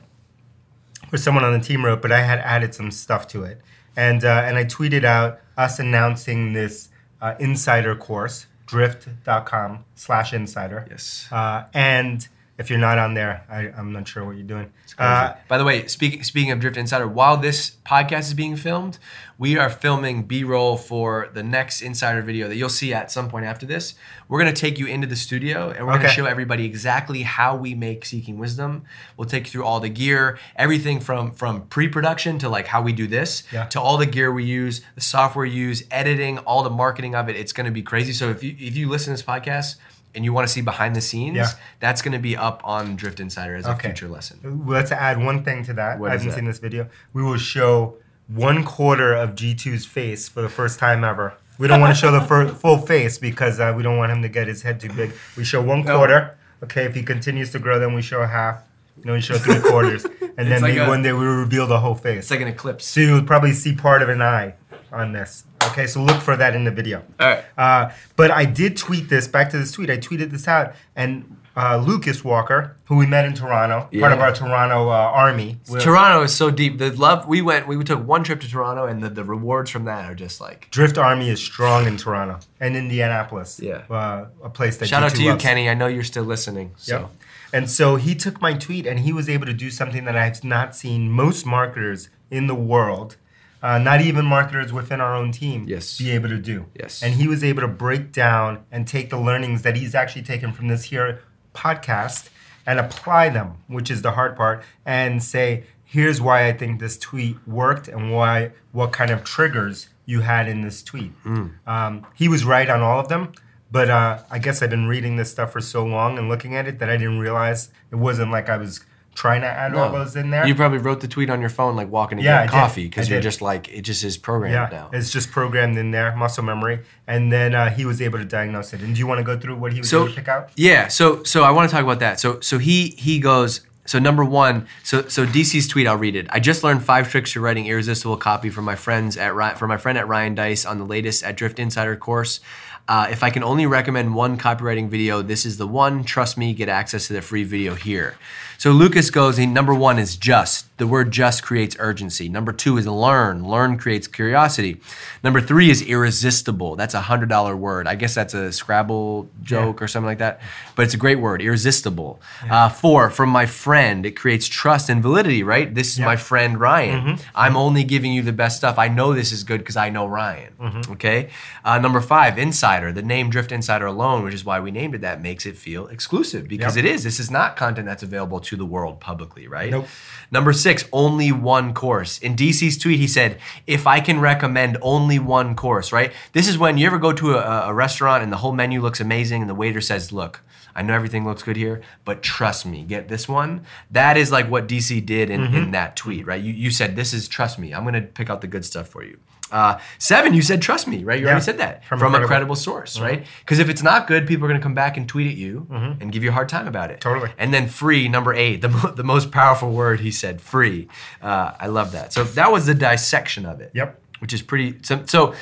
or 1.13 1.17
someone 1.17 1.45
on 1.45 1.53
the 1.53 1.65
team 1.65 1.85
wrote, 1.85 2.03
but 2.03 2.13
I 2.13 2.23
had 2.23 2.41
added 2.41 2.75
some 2.75 2.91
stuff 2.91 3.29
to 3.29 3.45
it. 3.45 3.61
And, 3.95 4.25
uh, 4.25 4.43
and 4.45 4.57
I 4.59 4.65
tweeted 4.65 5.05
out 5.05 5.41
us 5.57 5.79
announcing 5.79 6.53
this 6.53 6.89
uh, 7.23 7.35
insider 7.39 7.95
course, 7.95 8.47
drift.com 8.67 9.85
slash 9.95 10.33
insider. 10.33 10.87
Yes. 10.91 11.29
Uh, 11.31 11.65
and 11.73 12.29
if 12.59 12.71
you're 12.71 12.79
not 12.79 12.99
on 12.99 13.15
there, 13.15 13.45
I, 13.51 13.69
I'm 13.79 13.93
not 13.93 14.09
sure 14.09 14.25
what 14.25 14.37
you're 14.37 14.47
doing. 14.47 14.71
Crazy. 14.97 14.97
Uh, 14.99 15.35
By 15.49 15.59
the 15.59 15.65
way, 15.65 15.87
speaking 15.89 16.23
speaking 16.23 16.51
of 16.53 16.61
Drift 16.61 16.77
Insider, 16.77 17.07
while 17.07 17.37
this 17.37 17.77
podcast 17.85 18.21
is 18.21 18.35
being 18.35 18.57
filmed, 18.57 18.99
we 19.39 19.59
are 19.59 19.69
filming 19.69 20.23
B-roll 20.23 20.79
for 20.79 21.29
the 21.35 21.43
next 21.43 21.83
Insider 21.83 22.23
video 22.23 22.49
that 22.49 22.57
you'll 22.57 22.71
see 22.71 22.95
at 22.95 23.11
some 23.13 23.29
point 23.29 23.45
after 23.45 23.67
this. 23.67 23.95
We're 24.29 24.39
gonna 24.39 24.55
take 24.55 24.79
you 24.79 24.87
into 24.87 25.07
the 25.07 25.17
studio 25.17 25.71
and 25.71 25.87
we're 25.87 25.99
gonna 25.99 26.09
show 26.09 26.25
everybody 26.25 26.65
exactly 26.65 27.23
how 27.23 27.57
we 27.57 27.75
make 27.75 28.07
Seeking 28.07 28.39
Wisdom. 28.39 28.85
We'll 29.19 29.29
take 29.29 29.45
you 29.45 29.51
through 29.51 29.65
all 29.65 29.81
the 29.81 29.91
gear, 29.91 30.39
everything 30.57 31.01
from 31.01 31.33
from 31.33 31.67
pre-production 31.67 32.39
to 32.39 32.49
like 32.49 32.67
how 32.69 32.81
we 32.81 32.93
do 32.95 33.07
this, 33.07 33.43
Yeah. 33.53 33.67
to 33.67 33.81
all 33.81 33.99
the 33.99 34.07
gear 34.07 34.33
we 34.33 34.45
use, 34.45 34.81
the 34.95 35.01
software 35.03 35.45
we 35.47 35.51
use, 35.53 35.85
editing, 35.91 36.39
all 36.39 36.63
the 36.63 36.71
marketing 36.71 37.15
of 37.15 37.29
it. 37.29 37.37
It's 37.37 37.53
gonna 37.53 37.71
be 37.71 37.83
crazy. 37.83 38.13
So 38.15 38.31
if 38.31 38.43
you 38.43 38.57
if 38.59 38.77
you 38.79 38.89
listen 38.89 39.15
to 39.15 39.23
this 39.23 39.27
podcast 39.27 39.77
and 40.17 40.25
you 40.25 40.33
want 40.33 40.47
to 40.49 40.53
see 40.53 40.63
behind 40.63 40.97
the 40.97 41.01
scenes, 41.01 41.37
Yeah. 41.37 41.47
that's 41.79 42.03
gonna 42.03 42.19
be 42.19 42.37
up 42.37 42.61
on 42.65 42.97
Drift 42.97 43.21
Insider 43.21 43.55
as 43.55 43.67
a 43.67 43.77
future 43.77 44.09
lesson. 44.09 44.63
Let's 44.67 44.91
add 44.91 45.23
one 45.23 45.45
thing 45.45 45.63
to 45.65 45.75
that. 45.75 45.99
What 46.01 46.09
I 46.09 46.13
haven't 46.15 46.29
that? 46.29 46.35
seen 46.37 46.45
this 46.47 46.59
video. 46.59 46.89
We 47.13 47.23
will 47.23 47.37
show 47.37 47.97
one 48.27 48.65
quarter 48.65 49.13
of 49.15 49.35
G2's 49.37 49.85
face 49.87 50.29
for 50.29 50.41
the 50.43 50.49
first 50.49 50.79
time 50.81 51.05
ever. 51.05 51.35
We 51.59 51.69
don't 51.69 51.81
want 51.81 51.95
to 51.95 52.01
show 52.01 52.11
the 52.11 52.21
fir- 52.21 52.49
full 52.63 52.79
face 52.79 53.19
because 53.19 53.61
uh, 53.61 53.73
we 53.77 53.83
don't 53.83 53.97
want 53.99 54.11
him 54.11 54.23
to 54.23 54.29
get 54.29 54.49
his 54.49 54.63
head 54.63 54.81
too 54.81 54.89
big. 54.93 55.13
We 55.37 55.45
show 55.45 55.63
one 55.63 55.83
No. 55.85 55.97
quarter. 55.99 56.37
Okay, 56.65 56.85
if 56.85 56.95
he 56.95 57.03
continues 57.03 57.53
to 57.53 57.59
grow, 57.59 57.79
then 57.79 57.95
we 57.95 58.03
show 58.03 58.25
half. 58.27 58.63
Then 58.99 59.13
we 59.13 59.21
show 59.21 59.37
three 59.37 59.61
quarters, 59.61 60.05
and 60.39 60.51
then 60.51 60.63
like 60.63 60.73
maybe 60.75 60.79
a- 60.79 60.89
one 60.89 61.03
day 61.03 61.13
we 61.13 61.25
reveal 61.27 61.67
the 61.67 61.79
whole 61.81 61.95
face. 61.95 62.19
It's 62.21 62.31
like 62.31 62.41
an 62.41 62.49
eclipse. 62.49 62.87
so 62.87 63.01
you'll 63.01 63.23
probably 63.25 63.53
see 63.53 63.75
part 63.75 64.01
of 64.03 64.09
an 64.09 64.23
eye 64.23 64.55
on 64.91 65.13
this. 65.13 65.45
Okay, 65.71 65.87
so 65.87 66.03
look 66.03 66.21
for 66.21 66.37
that 66.37 66.55
in 66.55 66.65
the 66.65 66.71
video. 66.71 67.03
All 67.21 67.29
right. 67.29 67.45
Uh, 67.57 67.91
but 68.17 68.31
I 68.31 68.45
did 68.45 68.77
tweet 68.77 69.09
this 69.09 69.29
back 69.29 69.51
to 69.51 69.59
this 69.59 69.73
tweet. 69.73 69.91
I 69.91 69.97
tweeted 69.99 70.31
this 70.31 70.47
out, 70.49 70.75
and 70.95 71.37
uh, 71.57 71.79
Lucas 71.79 72.23
Walker, 72.23 72.77
who 72.85 72.97
we 72.97 73.07
met 73.07 73.25
in 73.25 73.33
Toronto, 73.35 73.89
part 73.99 74.13
of 74.13 74.21
our 74.21 74.33
Toronto 74.33 74.89
uh, 74.91 74.93
army. 74.93 75.59
we're- 75.71 75.83
Toronto 75.83 76.23
is 76.23 76.35
so 76.35 76.51
deep. 76.51 76.77
The 76.79 76.91
love 76.91 77.27
we 77.27 77.41
went, 77.41 77.67
we 77.67 77.83
took 77.83 78.07
one 78.07 78.25
trip 78.25 78.41
to 78.43 78.49
Toronto, 78.51 78.85
and 78.87 79.03
the, 79.03 79.09
the 79.09 79.25
rewards 79.25 79.71
from 79.71 79.85
that 79.87 80.05
are 80.11 80.15
just 80.15 80.41
like. 80.41 80.71
Drift 80.71 80.99
Army 80.99 81.31
is 81.31 81.41
strong 81.41 81.87
in 81.87 81.97
Toronto 81.97 82.41
and 82.61 82.77
Indianapolis. 82.77 83.59
Yeah. 83.63 83.85
uh, 83.91 84.27
a 84.43 84.51
place 84.51 84.77
that 84.79 84.89
Shout 84.89 85.03
out 85.03 85.13
G2 85.13 85.17
to 85.17 85.23
you, 85.23 85.31
loves. 85.31 85.43
Kenny. 85.43 85.69
I 85.71 85.75
know 85.75 85.87
you're 85.87 86.05
still 86.05 86.25
listening. 86.25 86.73
So. 86.77 87.01
Yep. 87.01 87.11
And 87.53 87.71
so 87.71 87.97
he 87.97 88.15
took 88.15 88.43
my 88.43 88.53
tweet 88.53 88.87
and 88.87 89.01
he 89.01 89.13
was 89.13 89.29
able 89.29 89.47
to 89.47 89.53
do 89.55 89.71
something 89.71 90.05
that 90.05 90.17
I've 90.17 90.43
not 90.45 90.75
seen 90.77 91.11
most 91.11 91.47
marketers 91.47 92.11
in 92.31 92.49
the 92.49 92.55
world, 92.55 93.17
uh, 93.63 93.79
not 93.79 94.01
even 94.01 94.25
marketers 94.25 94.73
within 94.73 95.01
our 95.01 95.15
own 95.15 95.33
team, 95.33 95.65
Yes. 95.69 95.99
be 95.99 96.11
able 96.11 96.29
to 96.29 96.39
do. 96.39 96.67
Yes. 96.79 97.03
And 97.03 97.15
he 97.15 97.27
was 97.29 97.43
able 97.43 97.63
to 97.63 97.69
break 97.69 98.13
down 98.13 98.65
and 98.71 98.87
take 98.87 99.11
the 99.11 99.19
learnings 99.19 99.63
that 99.63 99.77
he's 99.77 99.95
actually 99.95 100.23
taken 100.23 100.53
from 100.53 100.69
this 100.69 100.85
here 100.85 101.21
podcast 101.55 102.29
and 102.67 102.79
apply 102.79 103.29
them, 103.31 103.55
which 103.69 103.91
is 103.91 104.03
the 104.03 104.13
hard 104.13 104.37
part, 104.37 104.63
and 104.85 105.23
say, 105.23 105.65
here's 105.85 106.21
why 106.21 106.47
I 106.49 106.53
think 106.53 106.81
this 106.81 106.99
tweet 106.99 107.37
worked 107.47 107.89
and 107.89 108.13
why 108.13 108.51
what 108.73 108.93
kind 108.93 109.11
of 109.11 109.25
triggers 109.25 109.89
you 110.05 110.21
had 110.21 110.49
in 110.49 110.61
this 110.63 110.83
tweet. 110.83 111.13
Hmm. 111.23 111.47
Um, 111.67 112.07
he 112.15 112.29
was 112.29 112.45
right 112.45 112.69
on 112.69 112.81
all 112.81 113.01
of 113.01 113.09
them, 113.09 113.33
but 113.71 113.89
uh, 113.91 114.19
I 114.31 114.39
guess 114.39 114.63
I've 114.63 114.71
been 114.71 114.87
reading 114.87 115.17
this 115.17 115.31
stuff 115.31 115.53
for 115.53 115.61
so 115.61 115.85
long 115.85 116.19
and 116.19 116.29
looking 116.29 116.55
at 116.55 116.67
it 116.69 116.79
that 116.81 116.91
I 116.91 116.97
didn't 116.97 117.19
realize 117.19 117.71
it 117.91 117.97
wasn't 117.97 118.31
like 118.31 118.49
I 118.49 118.57
was 118.57 118.85
trying 119.17 119.41
to 119.41 119.47
add 119.49 119.75
all 119.75 119.91
No. 119.91 119.99
those 119.99 120.15
in 120.15 120.31
there. 120.31 120.47
You 120.47 120.55
probably 120.55 120.79
wrote 120.79 121.01
the 121.01 121.09
tweet 121.09 121.31
on 121.31 121.41
your 121.41 121.49
phone, 121.51 121.75
like 121.75 121.91
walking 121.91 122.19
to 122.19 122.25
Yeah, 122.25 122.45
get 122.45 122.51
coffee, 122.53 122.85
because 122.85 123.09
you're 123.09 123.19
did. 123.19 123.25
just 123.25 123.41
like 123.43 123.69
it 123.69 123.81
just 123.83 124.05
is 124.05 124.17
programmed 124.17 124.55
yeah, 124.55 124.69
now. 124.71 124.91
it's 124.93 125.11
just 125.11 125.33
programmed 125.33 125.77
in 125.79 125.91
there, 125.91 126.15
muscle 126.15 126.45
memory, 126.45 126.81
and 127.09 127.33
then 127.33 127.55
uh, 127.55 127.71
he 127.71 127.85
was 127.85 128.01
able 128.01 128.19
to 128.19 128.25
diagnose 128.25 128.73
it. 128.75 128.81
And 128.83 128.95
do 128.95 128.99
you 129.01 129.07
want 129.09 129.19
to 129.19 129.25
go 129.25 129.37
through 129.37 129.57
what 129.57 129.73
he 129.73 129.81
was 129.81 129.89
So- 129.89 130.03
able 130.05 130.11
to 130.11 130.15
pick 130.15 130.29
out? 130.29 130.51
Yeah, 130.55 130.89
so 130.89 131.23
so 131.25 131.43
I 131.45 131.51
want 131.51 131.69
to 131.69 131.75
talk 131.75 131.83
about 131.83 131.99
that. 132.01 132.21
So 132.21 132.39
so 132.41 132.59
he 132.59 132.95
he 132.99 133.19
goes. 133.19 133.63
So 133.89 134.01
number 134.01 134.25
one, 134.25 134.67
so 134.83 135.07
so 135.07 135.25
DC's 135.25 135.69
tweet, 135.69 135.87
I'll 135.87 135.97
read 135.97 136.17
it. 136.17 136.27
I 136.31 136.41
just 136.41 136.65
learned 136.65 136.83
five 136.83 137.09
tricks 137.09 137.33
to 137.35 137.41
writing 137.41 137.67
irresistible 137.67 138.17
copy 138.17 138.51
from 138.51 138.65
my 138.65 138.75
friends 138.75 139.17
at 139.17 139.59
from 139.59 139.69
my 139.69 139.77
friend 139.77 139.97
at 139.97 140.09
Ryan 140.09 140.35
Deiss 140.35 140.67
on 140.67 140.79
the 140.79 140.85
latest 140.85 141.23
at 141.23 141.37
Drift 141.37 141.59
Insider 141.61 141.95
course. 141.97 142.41
Uh, 142.89 143.09
if 143.11 143.23
I 143.25 143.31
can 143.31 143.43
only 143.43 143.67
recommend 143.67 144.15
one 144.15 144.39
copywriting 144.39 144.89
video, 144.89 145.21
this 145.23 145.45
is 145.47 145.57
the 145.57 145.67
one. 145.67 146.05
Trust 146.05 146.37
me, 146.39 146.53
get 146.55 146.69
access 146.69 147.07
to 147.09 147.13
the 147.15 147.23
free 147.23 147.43
video 147.45 147.75
here. 147.75 148.15
So 148.59 148.73
Lucas 148.73 149.11
goes. 149.11 149.37
He, 149.37 149.47
number 149.47 149.75
one 149.75 149.99
is 149.99 150.17
just. 150.17 150.65
The 150.79 150.87
word 150.87 151.11
just 151.11 151.43
creates 151.43 151.75
urgency. 151.79 152.29
Number 152.29 152.53
two 152.53 152.77
is 152.77 152.87
learn. 152.87 153.45
Learn 153.47 153.79
creates 153.79 154.07
curiosity. 154.07 154.79
Number 155.25 155.41
three 155.41 155.71
is 155.71 155.81
irresistible. 155.81 156.77
That's 156.77 156.93
a 156.93 157.01
hundred 157.03 157.31
dollar 157.31 157.57
word. 157.57 157.87
I 157.87 157.95
guess 157.95 158.15
that's 158.15 158.35
a 158.35 158.53
Scrabble 158.53 159.31
joke 159.43 159.81
or 159.81 159.89
something 159.89 160.07
like 160.07 160.19
that. 160.19 160.41
But 160.75 160.83
it's 160.85 160.93
a 160.95 160.99
great 160.99 161.19
word. 161.19 161.41
Irresistible. 161.41 162.21
Uh, 162.51 162.69
four 162.69 163.09
from 163.11 163.31
my 163.31 163.47
friend. 163.47 164.05
It 164.05 164.13
creates 164.17 164.47
trust 164.49 164.91
and 164.91 165.03
validity. 165.03 165.43
Right. 165.43 165.75
This 165.75 165.93
is 165.93 165.99
Yeah. 165.99 166.05
my 166.07 166.17
friend 166.17 166.61
Ryan. 166.61 167.19
I'm 167.35 167.57
only 167.57 167.83
giving 167.85 168.13
you 168.13 168.21
the 168.23 168.33
best 168.35 168.59
stuff. 168.59 168.79
I 168.79 168.89
know 168.89 169.15
this 169.15 169.33
is 169.33 169.45
good 169.45 169.59
because 169.61 169.77
I 169.77 169.89
know 169.89 170.07
Ryan. 170.07 170.53
Okay. 170.91 171.31
Uh, 171.65 171.79
number 171.79 172.01
five, 172.03 172.39
Insider. 172.39 172.93
The 172.93 173.03
name 173.03 173.31
Drift 173.31 173.51
Insider 173.51 173.87
alone, 173.87 174.25
which 174.25 174.35
is 174.35 174.45
why 174.45 174.61
we 174.61 174.71
named 174.71 174.95
it 174.95 175.01
that, 175.01 175.23
makes 175.23 175.47
it 175.47 175.57
feel 175.57 175.87
exclusive 175.87 176.49
because 176.49 176.77
Yep. 176.77 176.85
it 176.85 176.91
is. 176.91 177.05
This 177.05 177.19
is 177.19 177.31
not 177.31 177.57
content 177.57 177.87
that's 177.87 178.03
available 178.03 178.41
to 178.47 178.57
the 178.57 178.67
world 178.67 179.01
publicly, 179.01 179.47
right? 179.47 179.71
Nope. 179.71 179.87
Number 180.31 180.53
six, 180.53 180.85
only 180.93 181.33
one 181.33 181.75
course. 181.75 182.19
In 182.19 182.35
DC's 182.35 182.79
tweet, 182.79 182.99
he 182.99 183.07
said, 183.07 183.39
if 183.67 183.87
I 183.87 184.01
can 184.01 184.21
recommend 184.21 184.79
only 184.83 185.19
one 185.19 185.55
course, 185.55 185.93
right? 185.93 186.13
This 186.33 186.49
is 186.49 186.59
when 186.59 186.79
you 186.79 186.87
ever 186.87 186.99
go 186.99 187.13
to 187.13 187.35
a, 187.35 187.69
a 187.69 187.75
restaurant 187.75 188.23
and 188.23 188.33
the 188.33 188.39
whole 188.39 188.53
menu 188.53 188.81
looks 188.81 189.01
amazing 189.01 189.43
and 189.43 189.51
the 189.51 189.55
waiter 189.55 189.81
says, 189.81 190.13
look, 190.13 190.43
I 190.75 190.83
know 190.83 190.95
everything 190.95 191.25
looks 191.25 191.43
good 191.43 191.57
here, 191.57 191.81
but 192.05 192.23
trust 192.23 192.67
me, 192.67 192.83
get 192.83 193.09
this 193.09 193.27
one. 193.27 193.65
That 193.91 194.19
is 194.19 194.31
like 194.31 194.51
what 194.51 194.69
DC 194.69 195.05
did 195.07 195.31
in, 195.31 195.43
in 195.43 195.51
mm-hmm. 195.51 195.71
that 195.71 195.97
tweet, 195.97 196.27
right? 196.27 196.43
You, 196.43 196.53
you 196.53 196.71
said, 196.71 196.97
this 196.97 197.15
is, 197.15 197.29
trust 197.29 197.59
me, 197.59 197.73
I'm 197.73 197.83
going 197.83 197.95
to 197.95 198.03
pick 198.03 198.29
out 198.29 198.43
the 198.43 198.47
good 198.47 198.65
stuff 198.65 198.89
for 198.89 199.03
you. 199.03 199.19
Uh, 199.53 199.79
seven, 199.99 200.35
you 200.35 200.43
said 200.43 200.61
trust 200.61 200.89
me, 200.89 201.05
right? 201.05 201.19
You 201.21 201.27
Yeah. 201.27 201.31
already 201.33 201.45
said 201.45 201.59
that 201.59 201.85
From 201.85 201.99
from, 202.01 202.09
a 202.09 202.11
credible- 202.19 202.29
credible 202.29 202.57
source, 202.57 202.99
right? 202.99 203.25
Because 203.41 203.59
if 203.61 203.69
it's 203.69 203.83
not 203.83 204.07
good, 204.09 204.27
people 204.27 204.45
are 204.45 204.49
going 204.49 204.61
to 204.61 204.63
come 204.63 204.75
back 204.75 204.97
and 204.97 205.09
tweet 205.09 205.31
at 205.31 205.37
you 205.37 205.67
and 205.71 206.11
give 206.11 206.25
you 206.25 206.31
a 206.31 206.33
hard 206.33 206.49
time 206.49 206.67
about 206.67 206.91
it. 206.91 207.01
Totally. 207.01 207.31
And 207.39 207.55
then 207.55 207.69
free, 207.69 208.09
number 208.09 208.35
eight, 208.35 208.61
the, 208.61 208.69
mo- 208.71 208.91
the 208.91 209.05
most 209.05 209.31
powerful 209.31 209.71
word 209.73 210.01
he 210.01 210.11
said, 210.11 210.41
free. 210.41 210.89
Uh, 211.23 211.53
I 211.61 211.69
love 211.69 211.93
that. 211.93 212.13
So 212.13 212.25
that 212.25 212.51
was 212.51 212.67
the 212.67 212.75
dissection 212.75 213.47
of 213.47 213.61
it. 213.61 213.71
Yep. 213.75 214.01
Which 214.19 214.33
is 214.33 214.43
pretty. 214.43 214.79
So, 214.83 215.05
so 215.07 215.35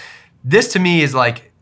this 0.42 0.72
to 0.74 0.78
me 0.78 1.00
is 1.02 1.14
like 1.14 1.52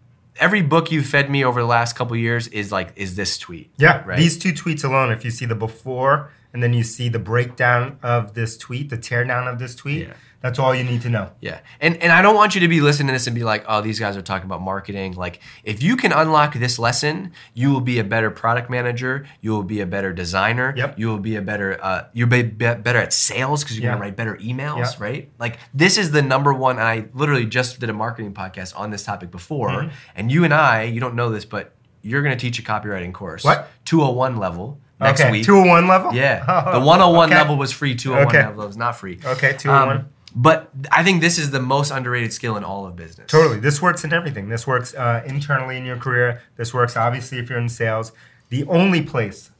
every 0.41 0.63
book 0.63 0.91
you've 0.91 1.07
fed 1.07 1.31
me 1.31 1.45
over 1.45 1.61
the 1.61 1.67
last 1.67 1.95
couple 1.95 2.17
years 2.17 2.49
is 2.49 2.73
like 2.73 2.93
is 2.97 3.15
this 3.15 3.39
tweet. 3.39 3.71
Yeah, 3.77 4.03
Right. 4.05 4.19
these 4.19 4.37
two 4.39 4.53
tweets 4.53 4.83
alone, 4.83 5.13
if 5.13 5.25
you 5.25 5.31
see 5.31 5.45
the 5.45 5.55
before 5.55 6.31
and 6.53 6.63
then 6.63 6.73
you 6.73 6.83
see 6.83 7.09
the 7.09 7.19
breakdown 7.19 7.99
of 8.03 8.35
this 8.35 8.57
tweet, 8.57 8.91
the 8.91 8.99
teardown 8.99 9.47
of 9.51 9.59
this 9.59 9.75
tweet, 9.77 10.09
Yeah. 10.09 10.15
That's 10.43 10.59
all 10.59 10.75
you 10.75 10.85
need 10.85 11.01
to 11.03 11.09
know. 11.09 11.31
Yeah. 11.41 11.61
And 11.81 11.97
and 12.03 12.13
I 12.13 12.21
don't 12.21 12.35
want 12.35 12.55
you 12.55 12.61
to 12.63 12.69
be 12.69 12.81
listening 12.81 13.07
to 13.09 13.13
this 13.15 13.27
and 13.27 13.35
be 13.35 13.45
like, 13.45 13.65
oh, 13.69 13.81
these 13.81 13.99
guys 13.99 14.17
are 14.17 14.23
talking 14.23 14.45
about 14.47 14.61
marketing. 14.61 15.15
Like, 15.15 15.41
if 15.65 15.83
you 15.83 15.97
can 15.97 16.13
unlock 16.13 16.55
this 16.55 16.79
lesson, 16.79 17.33
you 17.55 17.71
will 17.71 17.81
be 17.81 17.99
a 17.99 18.05
better 18.05 18.31
product 18.31 18.69
manager. 18.69 19.27
You 19.41 19.53
will 19.53 19.63
be 19.63 19.81
a 19.81 19.87
better 19.87 20.13
designer. 20.13 20.75
Yep. 20.77 20.99
You 20.99 21.09
will 21.09 21.19
be 21.21 21.37
a 21.37 21.43
better, 21.43 21.79
uh, 21.83 22.05
you'll 22.13 22.29
be 22.29 22.43
be- 22.43 22.75
better 22.75 22.99
at 22.99 23.13
sales 23.13 23.63
because 23.63 23.79
you're 23.79 23.85
Yeah. 23.85 23.93
going 23.93 24.01
to 24.01 24.07
write 24.09 24.17
better 24.17 24.37
emails, 24.37 24.79
Yeah. 24.99 25.05
right? 25.05 25.31
Like, 25.39 25.59
this 25.73 25.97
is 25.97 26.11
the 26.11 26.23
number 26.23 26.53
one. 26.53 26.79
And 26.79 26.87
I 26.87 27.07
literally 27.15 27.47
just 27.47 27.79
did 27.81 27.89
a 27.89 27.93
marketing 27.95 28.35
podcast 28.35 28.79
on 28.79 28.91
this 28.91 29.05
topic 29.05 29.31
before. 29.31 29.71
Mm-hmm. 29.71 29.89
And 30.17 30.33
you 30.33 30.45
and 30.45 30.53
I, 30.53 30.83
you 30.83 31.01
don't 31.01 31.15
know 31.15 31.31
this, 31.31 31.45
but 31.45 31.73
you're 32.03 32.23
going 32.23 32.37
to 32.37 32.41
teach 32.41 32.59
a 32.59 32.63
copywriting 32.63 33.13
course. 33.13 33.45
What? 33.45 33.69
201 33.85 34.37
level 34.37 34.81
next 35.01 35.21
okay, 35.21 35.31
week. 35.31 35.45
201 35.45 35.87
level? 35.87 36.13
Yeah. 36.15 36.45
Oh, 36.49 36.73
the 36.81 36.85
101 36.85 37.29
okay. 37.29 37.39
level 37.39 37.57
was 37.57 37.71
free, 37.73 37.95
201 37.95 38.27
Okay. 38.29 38.47
level 38.49 38.67
was 38.67 38.77
not 38.77 38.97
free. 38.97 39.19
Okay, 39.25 39.53
201. 39.57 39.97
Um, 39.99 40.07
but 40.35 40.71
I 40.91 41.03
think 41.03 41.21
this 41.21 41.39
is 41.39 41.51
the 41.51 41.61
most 41.61 41.91
underrated 41.91 42.33
skill 42.33 42.57
in 42.57 42.65
all 42.65 42.87
of 42.87 42.97
business. 42.97 43.31
Totally. 43.31 43.61
This 43.61 43.83
works 43.83 44.05
in 44.05 44.13
everything. 44.13 44.49
This 44.49 44.67
works 44.67 44.95
uh, 44.95 45.23
internally 45.27 45.77
in 45.77 45.85
your 45.85 45.97
career. 45.97 46.43
This 46.57 46.73
works 46.73 46.97
obviously 46.97 47.39
if 47.39 47.51
you're 47.51 47.59
in 47.59 47.69
sales. 47.69 48.13
The 48.49 48.65
only 48.65 49.03
place 49.03 49.51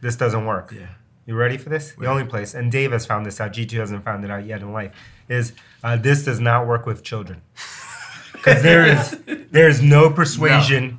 this 0.00 0.16
doesn't 0.16 0.44
work. 0.44 0.72
Yeah. 0.72 0.88
You 1.26 1.34
ready 1.34 1.56
for 1.56 1.70
this? 1.70 1.92
The 1.92 2.06
only 2.06 2.24
place, 2.24 2.52
and 2.52 2.70
Dave 2.70 2.92
has 2.92 3.06
found 3.06 3.24
this 3.24 3.40
out. 3.40 3.54
G2 3.54 3.72
hasn't 3.78 4.04
found 4.04 4.24
it 4.24 4.30
out 4.30 4.44
yet 4.44 4.60
in 4.60 4.74
life. 4.74 4.92
Is 5.30 5.54
uh, 5.82 5.96
this 5.96 6.26
does 6.26 6.38
not 6.38 6.66
work 6.66 6.84
with 6.84 7.02
children 7.02 7.40
because 8.32 8.62
there 8.62 8.84
is 8.84 9.18
there 9.50 9.66
is 9.66 9.80
no 9.80 10.10
persuasion 10.10 10.98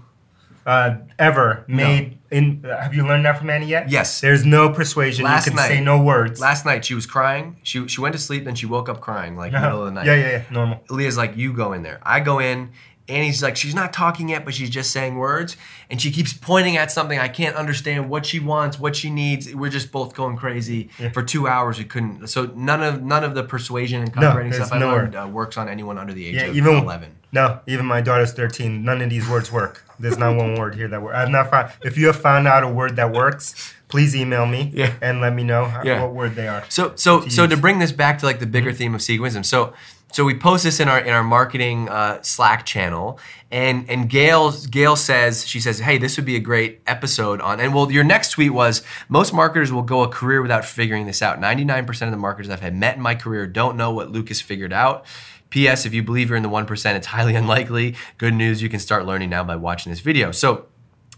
uh, 0.66 0.96
ever 1.20 1.64
made 1.68 2.18
in. 2.32 2.66
Uh, 2.66 2.82
have 2.82 2.94
you 2.94 3.06
learned 3.08 3.26
that 3.26 3.38
from 3.38 3.50
Annie 3.50 3.68
yet? 3.68 3.90
Yes. 3.90 4.20
There's 4.22 4.46
no 4.46 4.70
persuasion. 4.70 5.24
Last 5.26 5.46
you 5.46 5.52
can 5.52 5.58
night- 5.58 5.68
say 5.68 5.80
no 5.82 6.02
words. 6.02 6.40
Last 6.40 6.66
night 6.66 6.84
she 6.86 6.94
was 6.96 7.06
crying. 7.06 7.58
She 7.64 7.88
she 7.88 8.02
went 8.02 8.14
to 8.14 8.20
sleep, 8.20 8.46
then 8.46 8.56
she 8.56 8.66
woke 8.66 8.90
up 8.90 9.00
crying 9.02 9.36
like 9.38 9.52
middle 9.64 9.82
of 9.82 9.86
the 9.86 9.92
night. 9.92 10.06
Yeah, 10.08 10.16
yeah, 10.16 10.30
yeah. 10.32 10.44
Normal. 10.52 10.82
Leah's 10.90 11.18
like, 11.18 11.38
you 11.38 11.54
go 11.54 11.74
in 11.74 11.84
there. 11.84 12.00
I 12.04 12.20
go 12.20 12.40
in. 12.40 12.72
Annie's 13.08 13.44
like, 13.44 13.56
she's 13.56 13.76
not 13.76 13.94
talking 13.94 14.30
yet, 14.30 14.46
but 14.46 14.54
she's 14.56 14.70
just 14.70 14.90
saying 14.90 15.16
words. 15.18 15.58
And 15.92 16.02
she 16.02 16.12
keeps 16.12 16.34
pointing 16.34 16.76
at 16.78 16.92
something. 16.92 17.20
I 17.20 17.28
can't 17.28 17.56
understand 17.56 18.10
what 18.10 18.26
she 18.26 18.40
wants, 18.40 18.80
what 18.80 18.96
she 18.96 19.12
needs. 19.12 19.54
We're 19.54 19.70
just 19.70 19.92
both 19.92 20.16
going 20.16 20.38
crazy. 20.38 20.90
For 21.14 21.22
two 21.22 21.48
hours, 21.48 21.78
we 21.78 21.86
couldn't. 21.86 22.28
So 22.28 22.46
none 22.56 22.82
of 22.82 23.04
none 23.04 23.24
of 23.24 23.36
the 23.36 23.44
persuasion 23.44 24.02
and 24.02 24.16
No, 24.16 24.22
copywriting 24.32 24.52
there's 24.52 24.66
stuff 24.68 24.74
I 24.74 24.80
no 24.80 24.92
learned 24.92 25.16
uh, 25.16 25.28
works 25.32 25.56
on 25.58 25.70
anyone 25.70 25.98
under 26.00 26.14
the 26.14 26.26
age 26.26 26.36
Yeah, 26.36 26.46
of 26.46 26.56
even 26.56 26.76
11. 26.78 27.12
No, 27.32 27.60
even 27.68 27.86
my 27.86 28.02
daughter's 28.02 28.34
13. 28.34 28.84
None 28.84 29.02
of 29.02 29.10
these 29.10 29.28
words 29.30 29.52
work. 29.52 29.84
There's 30.00 30.18
not 30.18 30.36
one 30.36 30.56
word 30.56 30.74
here 30.76 30.88
that 30.88 31.02
works. 31.02 31.16
I've 31.16 31.30
not 31.30 31.50
found. 31.52 31.72
If 31.84 31.98
you 31.98 32.08
have 32.08 32.16
found 32.16 32.48
out 32.48 32.64
a 32.64 32.68
word 32.68 32.96
that 32.96 33.12
works, 33.14 33.74
please 33.88 34.16
email 34.16 34.46
me 34.46 34.72
Yeah. 34.74 34.94
and 35.02 35.22
let 35.22 35.34
me 35.36 35.44
know 35.44 35.66
how, 35.66 35.84
Yeah. 35.84 36.02
what 36.02 36.14
word 36.14 36.36
they 36.36 36.48
are. 36.48 36.64
So 36.70 36.94
so 36.96 37.22
to 37.22 37.30
so 37.30 37.46
to 37.46 37.56
bring 37.58 37.80
this 37.80 37.92
back 37.92 38.18
to 38.20 38.26
like 38.26 38.40
the 38.40 38.48
bigger 38.48 38.74
theme 38.74 38.96
of 38.96 39.02
wisdom. 39.20 39.44
So 39.44 39.74
so 40.16 40.24
we 40.24 40.34
post 40.34 40.64
this 40.64 40.80
in 40.80 40.88
our 40.88 41.00
in 41.00 41.10
our 41.10 41.26
marketing 41.26 41.90
uh, 41.90 42.22
Slack 42.22 42.66
channel, 42.66 43.20
and 43.52 43.90
and 43.90 44.10
Gail 44.10 44.54
Gail 44.72 44.96
says 44.96 45.46
she 45.46 45.60
says, 45.60 45.80
hey, 45.80 45.98
this 45.98 46.16
would 46.16 46.26
be 46.26 46.38
a 46.38 46.40
great 46.40 46.80
episode 46.88 47.42
on. 47.42 47.60
And 47.60 47.76
well, 47.76 47.92
your 47.92 48.06
next 48.06 48.30
tweet 48.30 48.54
was 48.54 48.82
most 49.10 49.34
marketers 49.34 49.74
will 49.74 49.82
go 49.82 50.04
a 50.04 50.08
career 50.08 50.42
without 50.42 50.64
figuring 50.64 51.06
this 51.06 51.22
out. 51.22 51.42
Ninety 51.42 51.66
nine 51.66 51.86
percent 51.86 52.08
of 52.08 52.14
the 52.14 52.18
marketers 52.22 52.50
I've 52.50 52.62
had 52.62 52.74
met 52.74 52.96
in 52.96 53.02
my 53.02 53.14
career 53.14 53.46
don't 53.46 53.76
know 53.76 53.92
what 53.92 54.10
Lucas 54.10 54.40
figured 54.40 54.72
out. 54.72 55.06
P.S. 55.50 55.86
If 55.86 55.94
you 55.94 56.02
believe 56.02 56.30
you're 56.30 56.38
in 56.38 56.44
the 56.44 56.48
one 56.50 56.66
percent, 56.66 56.96
it's 56.96 57.08
highly 57.08 57.36
unlikely. 57.44 57.96
Good 58.18 58.36
news, 58.36 58.62
you 58.62 58.70
can 58.70 58.80
start 58.80 59.06
learning 59.06 59.30
now 59.32 59.44
by 59.44 59.58
watching 59.58 59.92
this 59.92 60.00
video. 60.00 60.32
So. 60.32 60.68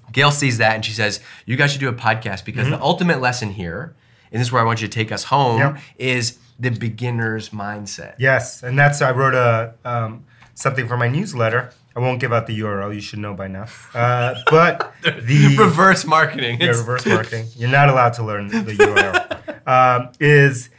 Gail 0.10 0.32
sees 0.32 0.58
that 0.60 0.74
and 0.74 0.86
she 0.86 0.94
says, 0.94 1.20
You 1.46 1.58
guys 1.58 1.72
should 1.72 1.82
do 1.82 1.90
a 1.90 1.94
podcast 1.94 2.46
because 2.46 2.70
the 2.70 2.82
ultimate 2.82 3.20
lesson 3.20 3.52
here, 3.52 3.94
and 4.32 4.40
this 4.40 4.48
is 4.48 4.52
where 4.54 4.62
I 4.62 4.66
want 4.66 4.82
you 4.82 4.88
to 4.88 4.94
take 4.94 5.12
us 5.12 5.26
home, 5.26 5.60
Yep. 5.60 5.78
is 5.98 6.40
the 6.60 6.70
beginner's 6.70 7.50
mindset. 7.50 8.16
Yes, 8.20 8.64
and 8.64 8.78
that's 8.78 9.02
I 9.02 9.12
wrote 9.12 9.36
a 9.36 9.74
um, 9.86 10.26
something 10.56 10.88
for 10.88 10.98
my 10.98 11.08
newsletter. 11.08 11.72
I 11.96 12.00
won't 12.00 12.20
give 12.20 12.32
out 12.32 12.46
the 12.48 12.60
URL. 12.60 12.94
You 12.94 13.02
should 13.02 13.20
know 13.20 13.34
by 13.34 13.48
now. 13.48 13.66
Uh, 13.94 14.36
but 14.52 14.94
the 15.04 15.56
Reverse 15.58 16.06
marketing. 16.06 16.62
yeah, 16.62 16.68
reverse 16.70 17.06
marketing. 17.06 17.48
You're 17.56 17.70
not 17.72 17.90
allowed 17.90 18.14
to 18.14 18.24
learn 18.24 18.48
the 18.50 18.74
URL. 18.74 19.68
um, 19.68 20.12
is 20.20 20.70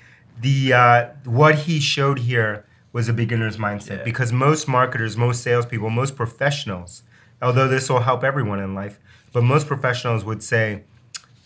the 0.40 0.72
uh, 0.72 1.06
what 1.24 1.54
he 1.56 1.80
showed 1.80 2.20
here 2.20 2.64
was 2.92 3.08
a 3.08 3.12
beginner's 3.12 3.56
mindset 3.56 3.98
Yeah. 3.98 4.04
because 4.04 4.32
most 4.32 4.66
marketers, 4.68 5.16
most 5.16 5.42
salespeople, 5.42 5.90
most 5.90 6.16
professionals, 6.16 7.02
although 7.42 7.68
this 7.68 7.88
will 7.90 8.00
help 8.00 8.22
everyone 8.24 8.60
in 8.60 8.74
life, 8.74 8.98
but 9.32 9.42
most 9.42 9.66
professionals 9.66 10.24
would 10.24 10.42
say. 10.42 10.82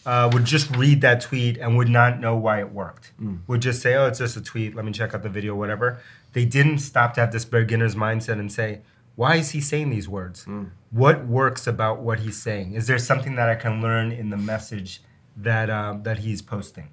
Uh, 0.04 0.28
would 0.32 0.44
just 0.44 0.74
read 0.76 1.00
that 1.00 1.20
tweet 1.20 1.56
and 1.58 1.76
would 1.76 1.88
not 1.88 2.18
know 2.20 2.34
why 2.36 2.58
it 2.60 2.72
worked. 2.72 3.12
Would 3.46 3.62
just 3.62 3.80
say, 3.80 3.94
"Oh, 3.94 4.06
it's 4.06 4.18
just 4.18 4.36
a 4.36 4.40
tweet. 4.42 4.74
Let 4.74 4.84
me 4.84 4.92
check 4.92 5.14
out 5.14 5.22
the 5.22 5.28
video, 5.28 5.54
whatever." 5.54 5.98
They 6.32 6.44
didn't 6.44 6.78
stop 6.78 7.14
to 7.14 7.20
have 7.20 7.30
this 7.32 7.44
beginner's 7.44 7.94
mindset 7.94 8.38
and 8.40 8.50
say, 8.50 8.80
"Why 9.14 9.36
is 9.36 9.50
he 9.50 9.60
saying 9.60 9.90
these 9.90 10.08
words? 10.08 10.44
What 10.90 11.26
works 11.26 11.66
about 11.66 12.00
what 12.00 12.20
he's 12.20 12.40
saying? 12.42 12.72
Is 12.74 12.86
there 12.88 12.98
something 12.98 13.36
that 13.36 13.48
I 13.48 13.54
can 13.54 13.80
learn 13.80 14.10
in 14.12 14.30
the 14.30 14.36
message 14.36 15.02
that 15.36 15.70
um, 15.70 16.02
that 16.02 16.18
he's 16.18 16.42
posting?" 16.42 16.88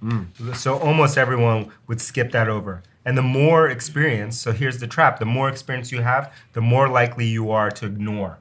So 0.54 0.78
almost 0.78 1.18
everyone 1.18 1.72
would 1.88 2.02
skip 2.02 2.32
that 2.32 2.48
over. 2.48 2.84
And 3.06 3.18
the 3.18 3.24
more 3.24 3.68
experience, 3.70 4.38
so 4.38 4.52
here's 4.52 4.78
the 4.80 4.88
trap: 4.88 5.18
the 5.20 5.26
more 5.26 5.50
experience 5.50 5.92
you 5.92 6.02
have, 6.04 6.32
the 6.54 6.62
more 6.62 6.88
likely 6.88 7.26
you 7.26 7.50
are 7.50 7.72
to 7.72 7.86
ignore 7.88 8.38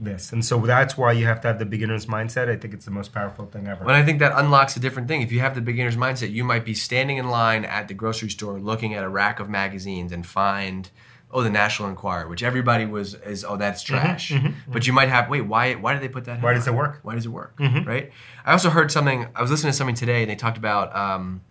this. 0.00 0.32
And 0.32 0.44
so 0.44 0.58
that's 0.58 0.96
why 0.96 1.12
you 1.12 1.26
have 1.26 1.40
to 1.42 1.48
have 1.48 1.58
the 1.58 1.64
beginner's 1.64 2.06
mindset. 2.06 2.48
I 2.48 2.56
think 2.56 2.74
it's 2.74 2.84
the 2.84 2.90
most 2.90 3.12
powerful 3.12 3.46
thing 3.46 3.66
ever. 3.66 3.82
And 3.82 3.92
I 3.92 4.04
think 4.04 4.18
that 4.18 4.32
unlocks 4.34 4.76
a 4.76 4.80
different 4.80 5.08
thing. 5.08 5.22
If 5.22 5.32
you 5.32 5.40
have 5.40 5.54
the 5.54 5.60
beginner's 5.60 5.96
mindset, 5.96 6.32
you 6.32 6.44
might 6.44 6.64
be 6.64 6.74
standing 6.74 7.16
in 7.16 7.28
line 7.28 7.64
at 7.64 7.88
the 7.88 7.94
grocery 7.94 8.30
store 8.30 8.58
looking 8.58 8.94
at 8.94 9.04
a 9.04 9.08
rack 9.08 9.40
of 9.40 9.48
magazines 9.48 10.12
and 10.12 10.26
find, 10.26 10.90
oh, 11.30 11.42
the 11.42 11.50
National 11.50 11.88
Enquirer, 11.88 12.28
which 12.28 12.42
everybody 12.42 12.86
was 12.86 13.14
is, 13.14 13.44
oh, 13.44 13.56
that's 13.56 13.82
mm-hmm, 13.84 13.94
trash. 13.94 14.30
Mm-hmm, 14.30 14.46
but 14.46 14.82
mm-hmm. 14.82 14.86
you 14.86 14.92
might 14.92 15.08
have, 15.08 15.28
wait, 15.28 15.42
why 15.42 15.74
why 15.74 15.92
did 15.92 16.02
they 16.02 16.08
put 16.08 16.24
that? 16.26 16.42
Why 16.42 16.54
does 16.54 16.66
it 16.66 16.74
work? 16.74 17.00
Why 17.02 17.14
does 17.14 17.26
it 17.26 17.30
work? 17.30 17.54
Right. 17.58 18.12
I 18.44 18.52
also 18.52 18.70
heard 18.70 18.92
something. 18.92 19.26
I 19.34 19.42
was 19.42 19.50
listening 19.50 19.72
to 19.72 19.76
something 19.76 19.96
today, 19.96 20.22
and 20.22 20.30
they 20.30 20.36
talked 20.36 20.58
about, 20.58 20.94
um, 20.94 21.42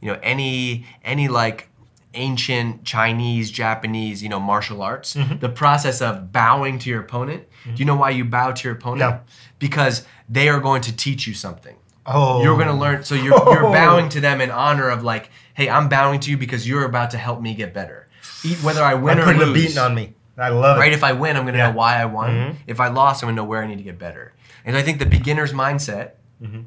you 0.00 0.12
know, 0.12 0.18
any 0.22 0.86
any 1.04 1.28
like 1.28 1.68
ancient 2.14 2.84
Chinese, 2.84 3.50
Japanese, 3.50 4.22
you 4.22 4.28
know, 4.28 4.40
martial 4.40 4.82
arts. 4.82 5.16
The 5.40 5.48
process 5.48 6.00
of 6.02 6.32
bowing 6.32 6.78
to 6.80 6.90
your 6.90 7.00
opponent. 7.00 7.44
Do 7.64 7.72
you 7.76 7.84
know 7.84 7.96
why 7.96 8.10
you 8.10 8.24
bow 8.24 8.52
to 8.52 8.68
your 8.68 8.76
opponent? 8.76 9.00
No. 9.00 9.20
Because 9.58 10.04
they 10.28 10.48
are 10.48 10.60
going 10.60 10.82
to 10.82 10.96
teach 10.96 11.26
you 11.26 11.34
something. 11.34 11.76
oh, 12.06 12.42
You're 12.42 12.56
going 12.56 12.66
to 12.68 12.74
learn. 12.74 13.04
So 13.04 13.14
you're, 13.14 13.36
you're 13.52 13.62
bowing 13.72 14.08
to 14.10 14.20
them 14.20 14.40
in 14.40 14.50
honor 14.50 14.88
of 14.88 15.02
like, 15.04 15.30
hey, 15.54 15.68
I'm 15.68 15.88
bowing 15.88 16.20
to 16.20 16.30
you 16.30 16.36
because 16.36 16.68
you're 16.68 16.84
about 16.84 17.10
to 17.12 17.18
help 17.18 17.40
me 17.40 17.54
get 17.54 17.72
better. 17.72 18.08
Eat 18.44 18.58
whether 18.62 18.82
I 18.82 18.94
win 18.94 19.18
I'm 19.18 19.22
or 19.22 19.24
putting 19.32 19.40
lose. 19.40 19.50
a 19.50 19.54
beating 19.54 19.78
on 19.78 19.94
me. 19.94 20.14
I 20.36 20.48
love 20.48 20.76
Right? 20.78 20.86
it. 20.86 20.88
Right? 20.88 20.92
If 20.92 21.04
I 21.04 21.12
win, 21.12 21.36
I'm 21.36 21.44
going 21.44 21.52
to 21.54 21.58
Yeah. 21.58 21.70
know 21.70 21.76
why 21.76 22.00
I 22.00 22.06
won. 22.06 22.30
Mhm. 22.30 22.56
If 22.66 22.80
I 22.80 22.88
lost, 22.88 23.22
I'm 23.22 23.26
going 23.28 23.36
to 23.36 23.42
know 23.42 23.46
where 23.48 23.62
I 23.62 23.66
need 23.66 23.76
to 23.76 23.82
get 23.84 23.98
better. 23.98 24.32
And 24.64 24.76
I 24.76 24.82
think 24.82 24.98
the 24.98 25.06
beginner's 25.06 25.52
mindset 25.52 26.12
Mm-hmm. 26.42 26.62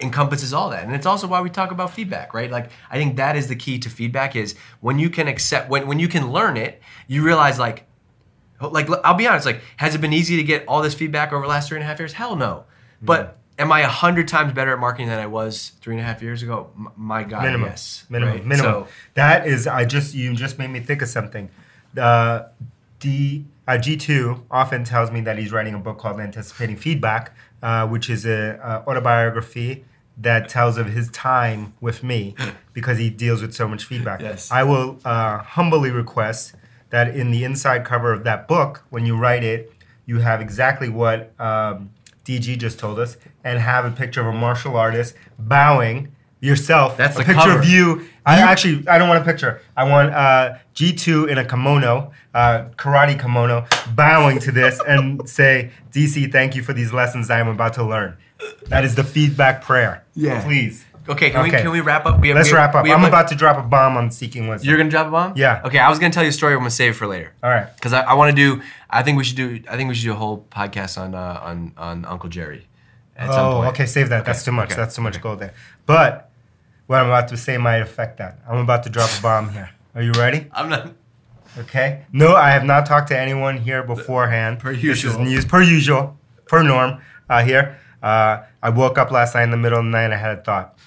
Encompasses 0.00 0.52
all 0.52 0.70
that. 0.70 0.84
And 0.84 0.94
it's 0.94 1.06
also 1.06 1.26
why 1.26 1.40
we 1.40 1.50
talk 1.50 1.70
about 1.70 1.92
feedback, 1.92 2.34
right? 2.34 2.50
Like 2.50 2.70
I 2.90 2.96
think 2.96 3.16
that 3.16 3.36
is 3.36 3.48
the 3.48 3.56
key 3.56 3.78
to 3.80 3.90
feedback 3.90 4.36
is 4.36 4.54
when 4.80 4.98
you 4.98 5.10
can 5.10 5.28
accept 5.28 5.68
when 5.68 5.86
when 5.86 5.98
you 5.98 6.08
can 6.08 6.30
learn 6.30 6.56
it, 6.56 6.80
you 7.06 7.22
realize 7.22 7.58
like 7.58 7.86
like 8.60 8.88
I'll 9.04 9.14
be 9.14 9.26
honest, 9.26 9.46
like 9.46 9.60
has 9.76 9.94
it 9.94 10.00
been 10.00 10.12
easy 10.12 10.36
to 10.36 10.42
get 10.42 10.64
all 10.66 10.82
this 10.82 10.94
feedback 10.94 11.32
over 11.32 11.42
the 11.42 11.48
last 11.48 11.68
three 11.68 11.76
and 11.76 11.84
a 11.84 11.86
half 11.86 11.98
years? 11.98 12.12
Hell 12.14 12.36
no. 12.36 12.64
But 13.00 13.38
am 13.58 13.72
I 13.72 13.80
a 13.80 13.88
hundred 13.88 14.28
times 14.28 14.52
better 14.52 14.72
at 14.72 14.78
marketing 14.78 15.08
than 15.08 15.18
I 15.18 15.26
was 15.26 15.72
three 15.80 15.94
and 15.94 16.00
a 16.00 16.04
half 16.04 16.22
years 16.22 16.42
ago? 16.42 16.70
M- 16.76 16.88
my 16.96 17.24
God, 17.24 17.42
minimum. 17.42 17.68
yes. 17.68 18.04
Minimum. 18.08 18.34
right? 18.34 18.46
Minimum. 18.46 18.72
So, 18.72 18.88
that 19.14 19.46
is. 19.46 19.66
I 19.66 19.84
just 19.84 20.14
you 20.14 20.34
just 20.34 20.58
made 20.58 20.70
me 20.70 20.80
think 20.80 21.02
of 21.02 21.08
something. 21.08 21.50
Uh, 21.96 22.44
D 23.00 23.46
uh, 23.66 23.78
G 23.78 23.96
two 23.96 24.44
often 24.50 24.84
tells 24.84 25.10
me 25.10 25.20
that 25.22 25.38
he's 25.38 25.52
writing 25.52 25.74
a 25.74 25.78
book 25.78 25.98
called 25.98 26.20
Anticipating 26.20 26.76
Feedback, 26.76 27.34
uh, 27.62 27.86
which 27.86 28.08
is 28.08 28.24
a, 28.26 28.58
uh 28.62 28.88
autobiography 28.88 29.84
that 30.20 30.48
tells 30.48 30.76
of 30.76 30.88
his 30.88 31.10
time 31.10 31.72
with 31.80 32.02
me 32.02 32.34
because 32.72 32.98
he 32.98 33.08
deals 33.08 33.40
with 33.40 33.54
so 33.54 33.68
much 33.68 33.84
feedback. 33.84 34.20
Yes. 34.20 34.50
I 34.50 34.64
will 34.64 34.98
uh, 35.04 35.38
humbly 35.38 35.90
request 35.90 36.54
that 36.90 37.14
in 37.14 37.30
the 37.30 37.44
inside 37.44 37.84
cover 37.84 38.12
of 38.12 38.24
that 38.24 38.48
book, 38.48 38.82
when 38.90 39.06
you 39.06 39.16
write 39.16 39.44
it, 39.44 39.72
you 40.06 40.18
have 40.20 40.40
exactly 40.40 40.88
what 40.88 41.38
um, 41.38 41.90
DG 42.24 42.58
just 42.58 42.78
told 42.78 42.98
us, 42.98 43.16
and 43.44 43.58
have 43.58 43.84
a 43.84 43.90
picture 43.90 44.20
of 44.20 44.26
a 44.26 44.32
martial 44.32 44.76
artist 44.76 45.14
bowing 45.38 46.14
yourself. 46.40 46.96
That's 46.96 47.16
a 47.16 47.18
the 47.18 47.24
picture 47.24 47.40
cover. 47.42 47.58
of 47.60 47.68
you 47.68 48.08
I 48.28 48.40
actually 48.40 48.86
I 48.88 48.98
don't 48.98 49.08
want 49.08 49.22
a 49.22 49.24
picture. 49.24 49.60
I 49.76 49.84
want 49.84 50.12
uh, 50.12 50.56
G2 50.74 51.28
in 51.28 51.38
a 51.38 51.44
kimono, 51.44 52.12
uh, 52.34 52.64
karate 52.76 53.18
kimono, 53.20 53.66
bowing 53.94 54.38
to 54.40 54.52
this 54.52 54.80
and 54.86 55.28
say, 55.28 55.70
DC, 55.92 56.30
thank 56.30 56.54
you 56.54 56.62
for 56.62 56.72
these 56.72 56.92
lessons 56.92 57.30
I 57.30 57.38
am 57.40 57.48
about 57.48 57.72
to 57.74 57.84
learn. 57.84 58.16
That 58.68 58.84
is 58.84 58.94
the 58.94 59.04
feedback 59.04 59.62
prayer. 59.62 60.04
Yeah. 60.14 60.42
Please. 60.44 60.84
Okay, 61.08 61.30
can 61.30 61.42
we 61.42 61.48
Okay. 61.48 61.62
can 61.62 61.70
we 61.70 61.80
wrap 61.80 62.04
up? 62.04 62.20
We 62.20 62.28
have, 62.28 62.36
Let's 62.36 62.48
we 62.52 62.56
have- 62.58 62.66
wrap 62.66 62.74
up. 62.74 62.82
we 62.84 62.90
have 62.90 62.98
I'm 62.98 63.02
like- 63.02 63.10
about 63.12 63.28
to 63.28 63.34
drop 63.34 63.56
a 63.56 63.62
bomb 63.66 63.96
on 63.96 64.10
Seeking 64.10 64.46
Wisdom. 64.46 64.68
You're 64.68 64.76
gonna 64.76 64.90
drop 64.90 65.06
a 65.06 65.10
bomb? 65.10 65.32
Yeah. 65.36 65.62
Okay, 65.64 65.78
I 65.78 65.88
was 65.88 65.98
gonna 65.98 66.12
tell 66.12 66.22
you 66.22 66.28
a 66.28 66.32
story. 66.32 66.52
I'm 66.52 66.58
gonna 66.60 66.70
save 66.70 66.90
it 66.92 66.96
for 66.96 67.06
later. 67.06 67.32
All 67.42 67.48
right. 67.48 67.66
Because 67.74 67.94
I, 67.94 68.02
I 68.02 68.12
want 68.14 68.28
to 68.30 68.36
do. 68.36 68.60
I 68.90 69.02
think 69.02 69.16
we 69.16 69.24
should 69.24 69.36
do. 69.38 69.60
I 69.70 69.76
think 69.78 69.88
we 69.88 69.94
should 69.94 70.04
do 70.04 70.12
a 70.12 70.16
whole 70.16 70.44
podcast 70.50 71.00
on 71.00 71.14
uh, 71.14 71.40
on 71.42 71.72
on 71.78 72.04
Uncle 72.04 72.28
Jerry. 72.28 72.66
At 73.16 73.32
some 73.32 73.46
Oh, 73.46 73.52
point. 73.56 73.68
okay. 73.70 73.86
Save 73.86 74.10
that. 74.10 74.26
That's 74.26 74.44
too 74.44 74.52
much. 74.52 74.66
okay, 74.72 74.76
That's 74.80 74.94
too 74.94 75.02
much 75.02 75.14
okay. 75.14 75.22
gold 75.22 75.38
there. 75.40 75.54
But 75.86 76.27
what 76.88 77.00
I'm 77.00 77.06
about 77.06 77.28
to 77.28 77.36
say 77.36 77.58
might 77.58 77.76
affect 77.82 78.16
that. 78.16 78.40
I'm 78.48 78.58
about 78.58 78.82
to 78.84 78.90
drop 78.90 79.10
a 79.16 79.22
bomb 79.22 79.50
here. 79.50 79.70
Are 79.94 80.02
you 80.02 80.12
ready? 80.12 80.46
I'm 80.52 80.68
not. 80.68 80.92
Okay. 81.58 82.04
No, 82.12 82.34
I 82.34 82.50
have 82.50 82.64
not 82.64 82.86
talked 82.86 83.08
to 83.08 83.18
anyone 83.18 83.58
here 83.58 83.82
beforehand. 83.82 84.58
Per 84.58 84.72
usual. 84.72 84.90
This 84.90 85.04
is 85.04 85.18
news 85.18 85.44
per 85.44 85.62
usual, 85.62 86.18
per 86.46 86.62
norm. 86.62 87.00
Uh, 87.28 87.44
here, 87.44 87.78
uh, 88.02 88.42
I 88.62 88.70
woke 88.70 88.96
up 88.96 89.10
last 89.10 89.34
night 89.34 89.44
in 89.44 89.50
the 89.50 89.56
middle 89.56 89.78
of 89.78 89.84
the 89.84 89.90
night. 89.90 90.04
and 90.04 90.14
I 90.14 90.16
had 90.16 90.38
a 90.38 90.42
thought. 90.42 90.78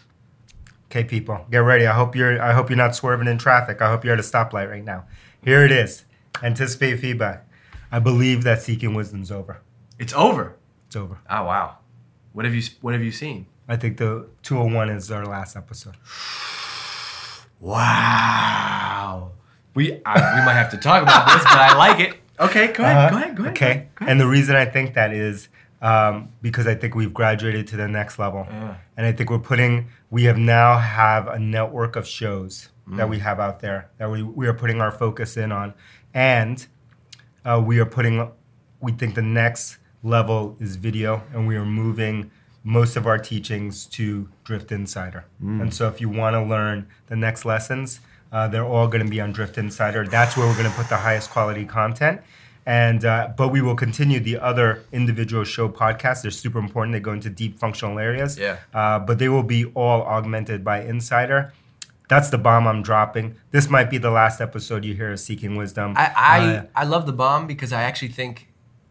Okay, 0.87 1.03
people, 1.03 1.45
get 1.51 1.59
ready. 1.59 1.85
I 1.85 1.93
hope 1.93 2.15
you're. 2.15 2.41
I 2.41 2.51
hope 2.53 2.69
you're 2.69 2.77
not 2.77 2.95
swerving 2.95 3.27
in 3.27 3.37
traffic. 3.37 3.81
I 3.81 3.89
hope 3.89 4.03
you're 4.03 4.13
at 4.13 4.19
a 4.19 4.23
stoplight 4.23 4.69
right 4.69 4.83
now. 4.83 5.05
Here 5.43 5.63
it 5.63 5.71
is. 5.71 6.03
Anticipate 6.41 6.99
feedback. 6.99 7.47
I 7.91 7.99
believe 7.99 8.43
that 8.43 8.61
seeking 8.61 8.93
wisdom's 8.95 9.31
over. 9.31 9.61
It's 9.99 10.13
over. 10.13 10.55
It's 10.87 10.95
over. 10.95 11.19
Oh 11.29 11.43
wow. 11.45 11.77
What 12.33 12.45
have 12.45 12.55
you 12.55 12.63
What 12.81 12.93
have 12.93 13.03
you 13.03 13.11
seen? 13.11 13.45
I 13.71 13.77
think 13.77 13.95
the 13.97 14.27
201 14.43 14.89
is 14.89 15.09
our 15.11 15.25
last 15.25 15.55
episode. 15.55 15.95
Wow. 17.61 19.31
We 19.73 20.01
I, 20.05 20.39
we 20.39 20.45
might 20.45 20.55
have 20.55 20.71
to 20.71 20.77
talk 20.77 21.01
about 21.03 21.27
this, 21.27 21.43
but 21.43 21.53
I 21.57 21.77
like 21.77 21.99
it. 22.01 22.17
Okay, 22.39 22.73
go 22.73 22.83
ahead. 22.83 22.97
Uh-huh. 22.97 23.09
Go 23.11 23.15
ahead. 23.17 23.35
Go 23.37 23.43
ahead. 23.43 23.55
Okay. 23.55 23.73
Go 23.95 24.03
ahead. 24.05 24.11
And 24.11 24.19
the 24.19 24.27
reason 24.27 24.55
I 24.57 24.65
think 24.65 24.93
that 24.95 25.13
is 25.13 25.47
um, 25.81 26.29
because 26.41 26.67
I 26.67 26.75
think 26.75 26.95
we've 26.95 27.13
graduated 27.13 27.67
to 27.67 27.77
the 27.77 27.87
next 27.87 28.19
level, 28.19 28.45
Yeah. 28.49 28.75
and 28.97 29.05
I 29.05 29.13
think 29.13 29.29
we're 29.29 29.39
putting. 29.39 29.87
We 30.09 30.23
have 30.25 30.37
now 30.37 30.77
have 30.77 31.27
a 31.27 31.39
network 31.39 31.95
of 31.95 32.05
shows 32.05 32.69
that 32.87 33.05
Mm. 33.07 33.09
we 33.09 33.19
have 33.19 33.39
out 33.39 33.61
there 33.61 33.89
that 33.99 34.09
we, 34.11 34.21
we 34.23 34.47
are 34.47 34.53
putting 34.53 34.81
our 34.81 34.91
focus 34.91 35.37
in 35.37 35.51
on, 35.53 35.73
and 36.13 36.65
uh, 37.45 37.61
we 37.65 37.79
are 37.79 37.85
putting. 37.85 38.29
We 38.81 38.91
think 38.91 39.15
the 39.15 39.21
next 39.21 39.77
level 40.03 40.57
is 40.59 40.75
video, 40.75 41.23
and 41.33 41.47
we 41.47 41.55
are 41.55 41.65
moving 41.65 42.31
most 42.63 42.95
of 42.95 43.07
our 43.07 43.17
teachings 43.17 43.85
to 43.87 44.29
Drift 44.43 44.71
Insider. 44.71 45.25
Mm. 45.43 45.61
And 45.61 45.73
so, 45.73 45.87
if 45.87 45.99
you 45.99 46.09
want 46.09 46.35
to 46.35 46.43
learn 46.43 46.87
the 47.07 47.15
next 47.15 47.45
lessons, 47.45 47.99
uh, 48.31 48.47
they're 48.47 48.65
all 48.65 48.87
going 48.87 49.03
to 49.03 49.09
be 49.09 49.19
on 49.19 49.31
Drift 49.31 49.57
Insider. 49.57 50.07
That's 50.07 50.37
where 50.37 50.47
we're 50.47 50.57
going 50.57 50.69
to 50.69 50.75
put 50.75 50.89
the 50.89 50.97
highest 50.97 51.29
quality 51.31 51.65
content. 51.65 52.21
And 52.65 53.03
uh, 53.03 53.33
but 53.35 53.47
we 53.49 53.61
will 53.61 53.75
continue 53.75 54.19
the 54.19 54.37
other 54.37 54.83
individual 54.91 55.43
show 55.43 55.67
podcasts. 55.67 56.21
They're 56.21 56.31
super 56.31 56.59
important. 56.59 56.93
They 56.93 56.99
go 56.99 57.11
into 57.11 57.29
deep 57.29 57.57
functional 57.57 57.97
areas. 57.97 58.37
Yeah. 58.37 58.57
Uh, 58.73 58.99
but 58.99 59.17
they 59.17 59.29
will 59.29 59.43
be 59.43 59.65
all 59.73 60.03
augmented 60.03 60.63
by 60.63 60.81
Insider. 60.81 61.53
That's 62.07 62.29
the 62.29 62.37
bomb 62.37 62.67
I'm 62.67 62.83
dropping. 62.83 63.35
This 63.51 63.69
might 63.69 63.89
be 63.89 63.97
the 63.97 64.11
last 64.11 64.41
episode 64.41 64.85
you 64.85 64.93
hear 64.93 65.13
of 65.13 65.19
Seeking 65.19 65.55
Wisdom. 65.55 65.93
I 65.97 66.11
I, 66.15 66.39
Uh, 66.39 66.65
I 66.75 66.83
love 66.83 67.05
the 67.07 67.13
bomb 67.13 67.47
because 67.47 67.73
I 67.73 67.83
actually 67.83 68.09
think 68.09 68.47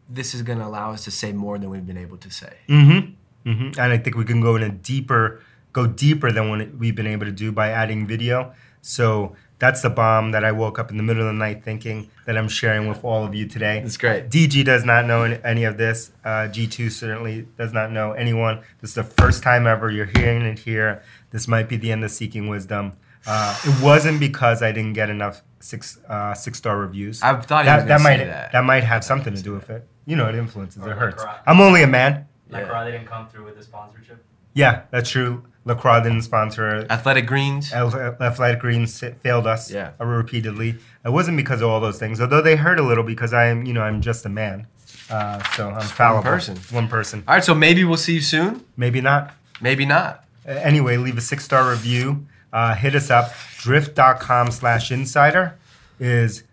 this 0.09 0.35
is 0.35 0.43
going 0.43 0.59
to 0.59 0.67
allow 0.67 0.91
us 0.91 1.05
to 1.05 1.11
say 1.11 1.33
more 1.33 1.57
than 1.59 1.71
we've 1.71 1.87
been 1.87 1.99
able 1.99 2.17
to 2.17 2.31
say. 2.31 2.55
Mm-hmm. 2.69 3.10
Mm-hmm. 3.47 3.81
And 3.81 3.93
I 3.93 3.99
think 3.99 4.17
we 4.17 4.25
can 4.25 4.41
go 4.41 4.57
in 4.57 4.63
a 4.63 4.71
deeper, 4.71 5.43
go 5.73 5.87
deeper 5.87 6.31
than 6.33 6.51
what 6.51 6.75
we've 6.75 6.95
been 6.95 7.07
able 7.07 7.27
to 7.27 7.33
do 7.33 7.53
by 7.53 7.71
adding 7.71 8.07
video. 8.07 8.53
So 8.83 9.37
that's 9.59 9.83
the 9.83 9.91
bomb 9.91 10.31
that 10.33 10.45
I 10.45 10.53
woke 10.53 10.79
up 10.79 10.91
in 10.91 10.97
the 10.97 11.03
middle 11.03 11.23
of 11.23 11.29
the 11.29 11.39
night 11.39 11.63
thinking 11.63 12.11
that 12.25 12.37
I'm 12.37 12.49
sharing 12.49 12.89
with 12.89 13.05
all 13.05 13.25
of 13.25 13.35
you 13.35 13.47
today. 13.47 13.81
That's 13.81 13.99
great. 13.99 14.31
DG 14.31 14.65
does 14.65 14.85
not 14.85 15.07
know 15.07 15.23
any- 15.23 15.65
of 15.65 15.77
this. 15.77 16.13
Uh, 16.25 16.49
G2 16.51 16.91
certainly 16.91 17.47
does 17.59 17.73
not 17.73 17.93
know 17.93 18.13
anyone. 18.13 18.61
This 18.81 18.91
is 18.91 18.95
the 18.95 19.05
first 19.05 19.43
time 19.43 19.67
ever 19.67 19.91
you're 19.91 20.07
hearing 20.17 20.43
it 20.43 20.61
here. 20.61 21.03
This 21.31 21.47
might 21.47 21.69
be 21.69 21.77
the 21.77 21.93
end 21.93 22.03
of 22.03 22.11
Seeking 22.11 22.49
Wisdom. 22.49 22.95
Uh, 23.27 23.55
it 23.67 23.83
wasn't 23.83 24.19
because 24.19 24.63
I 24.63 24.73
didn't 24.73 24.95
get 24.95 25.11
enough 25.11 25.43
six 25.61 25.99
uh, 26.09 26.33
six 26.33 26.57
star 26.57 26.79
reviews. 26.79 27.23
I 27.23 27.39
thought 27.39 27.67
that, 27.67 27.77
was 27.77 27.85
that 27.89 28.01
might 28.01 28.17
that. 28.17 28.53
that 28.53 28.65
might 28.65 28.85
have 28.85 29.05
something 29.05 29.35
to 29.35 29.43
do 29.43 29.53
with 29.53 29.69
it. 29.69 29.87
You 30.07 30.17
know, 30.17 30.27
it 30.29 30.35
influences. 30.35 30.83
Or 30.83 30.93
It 30.93 30.97
hurts. 30.97 31.23
I'm 31.47 31.61
only 31.61 31.83
a 31.83 31.87
man. 31.87 32.27
Like 32.51 32.67
Yeah. 32.67 32.85
They 32.85 32.91
didn't 32.93 33.07
come 33.07 33.29
through 33.29 33.45
with 33.45 33.57
the 33.57 33.63
sponsorship. 33.63 34.25
Yeah, 34.55 34.83
that's 34.91 35.09
true. 35.11 35.45
LaCroix 35.65 36.01
didn't 36.03 36.23
sponsor. 36.23 36.87
Athletic 36.91 37.27
Greens. 37.27 37.73
Athletic 37.73 38.59
Greens 38.61 39.03
failed 39.23 39.47
us 39.47 39.71
Yeah. 39.71 39.91
uh, 40.01 40.05
repeatedly. 40.05 40.77
It 41.05 41.11
wasn't 41.11 41.37
because 41.37 41.61
of 41.61 41.69
all 41.69 41.81
those 41.81 41.99
things, 41.99 42.21
although 42.21 42.41
they 42.43 42.57
hurt 42.57 42.81
a 42.81 42.83
little 42.83 43.05
because 43.05 43.33
I 43.33 43.47
am, 43.47 43.65
you 43.65 43.73
know, 43.73 43.83
I'm 43.83 44.01
just 44.01 44.25
a 44.27 44.29
man. 44.29 44.67
Uh, 45.11 45.43
so 45.55 45.71
I'm 45.71 45.83
fallible. 45.83 46.23
One 46.25 46.33
person. 46.39 46.57
One 46.71 46.89
person. 46.89 47.25
All 47.29 47.35
right, 47.35 47.45
so 47.45 47.55
maybe 47.55 47.85
we'll 47.85 47.97
see 47.97 48.15
you 48.15 48.21
soon. 48.21 48.65
Maybe 48.77 49.01
not. 49.01 49.33
Maybe 49.61 49.85
not. 49.85 50.25
Uh, 50.49 50.53
anyway, 50.53 50.97
leave 50.97 51.19
a 51.19 51.21
six 51.21 51.45
star 51.45 51.69
review. 51.71 52.27
Uh, 52.53 52.75
hit 52.75 52.95
us 52.95 53.11
up. 53.11 53.33
Drift.com 53.59 54.51
slash 54.51 54.91
insider 54.91 55.57
is 56.01 56.45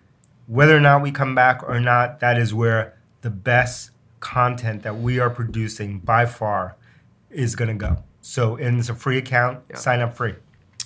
whether 0.47 0.75
or 0.75 0.79
not 0.79 1.01
we 1.01 1.11
come 1.11 1.33
back 1.33 1.63
or 1.67 1.79
not, 1.79 2.19
that 2.19 2.37
is 2.37 2.53
where 2.53 2.93
the 3.21 3.29
best 3.29 3.91
content 4.27 4.83
that 4.83 4.97
we 4.97 5.19
are 5.19 5.29
producing 5.29 5.99
by 5.99 6.25
far 6.25 6.75
is 7.31 7.55
going 7.55 7.69
to 7.69 7.73
go. 7.73 8.03
So, 8.19 8.57
and 8.57 8.77
it's 8.77 8.89
a 8.89 8.95
free 8.95 9.17
account. 9.17 9.63
Yeah. 9.69 9.77
Sign 9.77 10.01
up 10.01 10.15
free. 10.15 10.35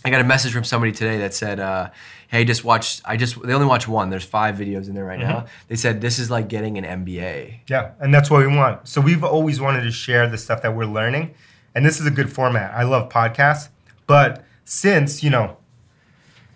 I 0.05 0.09
got 0.11 0.21
a 0.21 0.23
message 0.23 0.53
from 0.53 0.63
somebody 0.63 0.91
today 0.91 1.17
that 1.19 1.33
said, 1.33 1.59
uh, 1.59 1.89
"Hey, 2.27 2.43
just 2.45 2.63
watch. 2.63 3.01
I 3.03 3.17
just 3.17 3.41
they 3.41 3.53
only 3.53 3.67
watch 3.67 3.87
one. 3.87 4.09
There's 4.09 4.25
five 4.25 4.55
videos 4.55 4.87
in 4.87 4.95
there 4.95 5.05
right 5.05 5.19
now. 5.19 5.45
They 5.67 5.75
said 5.75 6.01
this 6.01 6.17
is 6.17 6.29
like 6.31 6.47
getting 6.47 6.77
an 6.77 7.05
MBA. 7.05 7.61
Yeah, 7.67 7.91
and 7.99 8.13
that's 8.13 8.29
what 8.31 8.45
we 8.45 8.55
want. 8.55 8.87
So 8.87 9.01
we've 9.01 9.23
always 9.23 9.59
wanted 9.59 9.83
to 9.83 9.91
share 9.91 10.27
the 10.27 10.37
stuff 10.37 10.61
that 10.63 10.75
we're 10.75 10.85
learning, 10.85 11.33
and 11.75 11.85
this 11.85 11.99
is 11.99 12.07
a 12.07 12.11
good 12.11 12.31
format. 12.31 12.73
I 12.73 12.83
love 12.83 13.09
podcasts, 13.09 13.69
but 14.07 14.43
since 14.65 15.23
you 15.23 15.29
know, 15.29 15.57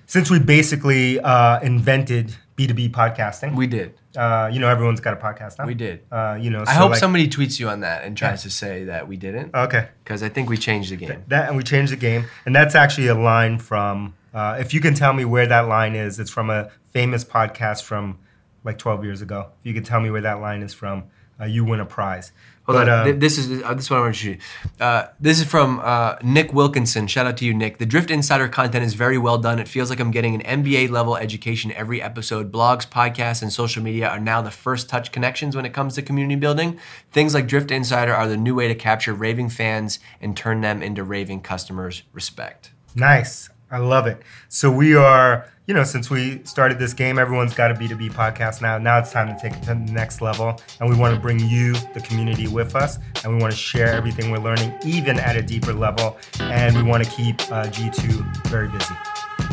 since 0.07 0.31
we 0.31 0.39
basically 0.39 1.19
uh, 1.19 1.59
invented 1.61 2.35
B 2.55 2.67
two 2.67 2.73
B 2.73 2.87
podcasting, 2.89 3.55
We 3.55 3.67
did. 3.67 3.95
uh, 4.15 4.49
you 4.51 4.59
know, 4.59 4.69
everyone's 4.69 5.01
got 5.01 5.13
a 5.13 5.17
podcast 5.17 5.59
now. 5.59 5.65
We 5.65 5.73
did. 5.73 6.03
Uh, 6.11 6.37
you 6.39 6.49
know, 6.49 6.63
I 6.65 6.73
hope 6.73 6.91
like- 6.91 6.99
somebody 6.99 7.27
tweets 7.27 7.59
you 7.59 7.67
on 7.69 7.81
that 7.81 8.03
and 8.05 8.15
tries 8.17 8.43
to 8.43 8.49
say 8.49 8.85
that 8.85 9.07
we 9.07 9.17
didn't, 9.17 9.53
Okay, 9.53 9.89
because 10.03 10.23
I 10.23 10.29
think 10.29 10.49
we 10.49 10.55
changed 10.57 10.91
the 10.91 10.95
game. 10.95 11.23
that 11.27 11.47
and 11.49 11.57
we 11.57 11.63
changed 11.63 11.91
the 11.91 11.97
game, 11.97 12.25
and 12.45 12.55
that's 12.55 12.75
actually 12.75 13.07
a 13.07 13.15
line 13.15 13.59
from. 13.59 14.13
Uh, 14.33 14.57
if 14.59 14.73
you 14.73 14.81
can 14.81 14.93
tell 14.93 15.13
me 15.13 15.23
where 15.25 15.47
that 15.47 15.67
line 15.67 15.95
is, 15.95 16.19
it's 16.19 16.29
from 16.31 16.49
a 16.49 16.69
famous 16.91 17.23
podcast 17.23 17.83
from 17.83 18.19
like 18.63 18.77
12 18.77 19.03
years 19.05 19.21
ago. 19.21 19.47
If 19.61 19.65
you 19.67 19.73
can 19.73 19.83
tell 19.83 19.99
me 20.01 20.09
where 20.09 20.21
that 20.21 20.41
line 20.41 20.61
is 20.61 20.73
from, 20.73 21.05
uh, 21.39 21.45
you 21.45 21.63
win 21.65 21.79
a 21.79 21.85
prize. 21.85 22.31
Hold 22.65 22.77
but 22.77 22.89
on. 22.89 23.05
Th- 23.05 23.19
this 23.19 23.37
is 23.37 23.61
uh, 23.61 23.73
this 23.75 23.85
is 23.85 23.89
what 23.91 23.97
I 23.97 24.01
want 24.01 24.15
to 24.15 24.19
shoot. 24.19 24.39
Uh, 24.79 25.05
this 25.19 25.39
is 25.39 25.45
from 25.45 25.79
uh, 25.83 26.15
Nick 26.23 26.51
Wilkinson. 26.51 27.05
Shout 27.05 27.27
out 27.27 27.37
to 27.37 27.45
you, 27.45 27.53
Nick. 27.53 27.77
The 27.77 27.85
Drift 27.85 28.09
Insider 28.09 28.47
content 28.47 28.83
is 28.83 28.95
very 28.95 29.19
well 29.19 29.37
done. 29.37 29.59
It 29.59 29.67
feels 29.67 29.91
like 29.91 29.99
I'm 29.99 30.09
getting 30.09 30.41
an 30.41 30.63
MBA 30.63 30.89
level 30.89 31.15
education 31.15 31.71
every 31.73 32.01
episode. 32.01 32.51
Blogs, 32.51 32.87
podcasts, 32.87 33.43
and 33.43 33.53
social 33.53 33.83
media 33.83 34.09
are 34.09 34.19
now 34.19 34.41
the 34.41 34.49
first 34.49 34.89
touch 34.89 35.11
connections 35.11 35.55
when 35.55 35.65
it 35.65 35.73
comes 35.73 35.93
to 35.95 36.01
community 36.01 36.39
building. 36.39 36.79
Things 37.11 37.35
like 37.35 37.47
Drift 37.47 37.69
Insider 37.69 38.13
are 38.13 38.27
the 38.27 38.37
new 38.37 38.55
way 38.55 38.67
to 38.67 38.75
capture 38.75 39.13
raving 39.13 39.49
fans 39.49 39.99
and 40.19 40.35
turn 40.35 40.61
them 40.61 40.81
into 40.81 41.03
raving 41.03 41.41
customers. 41.41 42.01
Respect. 42.13 42.71
Nice. 42.95 43.49
I 43.69 43.77
love 43.77 44.07
it. 44.07 44.21
So 44.47 44.71
we 44.71 44.95
are, 44.95 45.49
you 45.67 45.73
know, 45.73 45.83
since 45.83 46.09
we 46.09 46.41
started 46.43 46.77
this 46.77 46.93
game, 46.93 47.17
everyone's 47.17 47.53
got 47.53 47.71
a 47.71 47.73
B2B 47.73 48.11
podcast 48.11 48.61
now. 48.61 48.77
Now 48.77 48.99
it's 48.99 49.11
time 49.11 49.27
to 49.27 49.41
take 49.41 49.57
it 49.57 49.63
to 49.63 49.69
the 49.69 49.75
next 49.75 50.21
level. 50.21 50.59
And 50.79 50.89
we 50.89 50.95
want 50.95 51.15
to 51.15 51.19
bring 51.19 51.39
you, 51.39 51.73
the 51.93 52.01
community, 52.01 52.47
with 52.47 52.75
us. 52.75 52.99
And 53.23 53.35
we 53.35 53.41
want 53.41 53.51
to 53.51 53.57
share 53.57 53.93
everything 53.93 54.31
we're 54.31 54.37
learning, 54.37 54.73
even 54.85 55.19
at 55.19 55.35
a 55.35 55.41
deeper 55.41 55.73
level. 55.73 56.17
And 56.39 56.75
we 56.75 56.83
want 56.83 57.03
to 57.03 57.09
keep 57.09 57.39
uh, 57.51 57.65
G2 57.65 58.47
very 58.47 58.69
busy. 58.69 58.93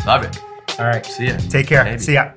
Love 0.07 0.25
it. 0.25 0.39
All 0.79 0.87
right. 0.87 1.05
See 1.05 1.29
ya. 1.29 1.39
Take 1.49 1.67
care. 1.67 1.85
Maybe. 1.85 1.99
See 1.99 2.15
ya. 2.15 2.33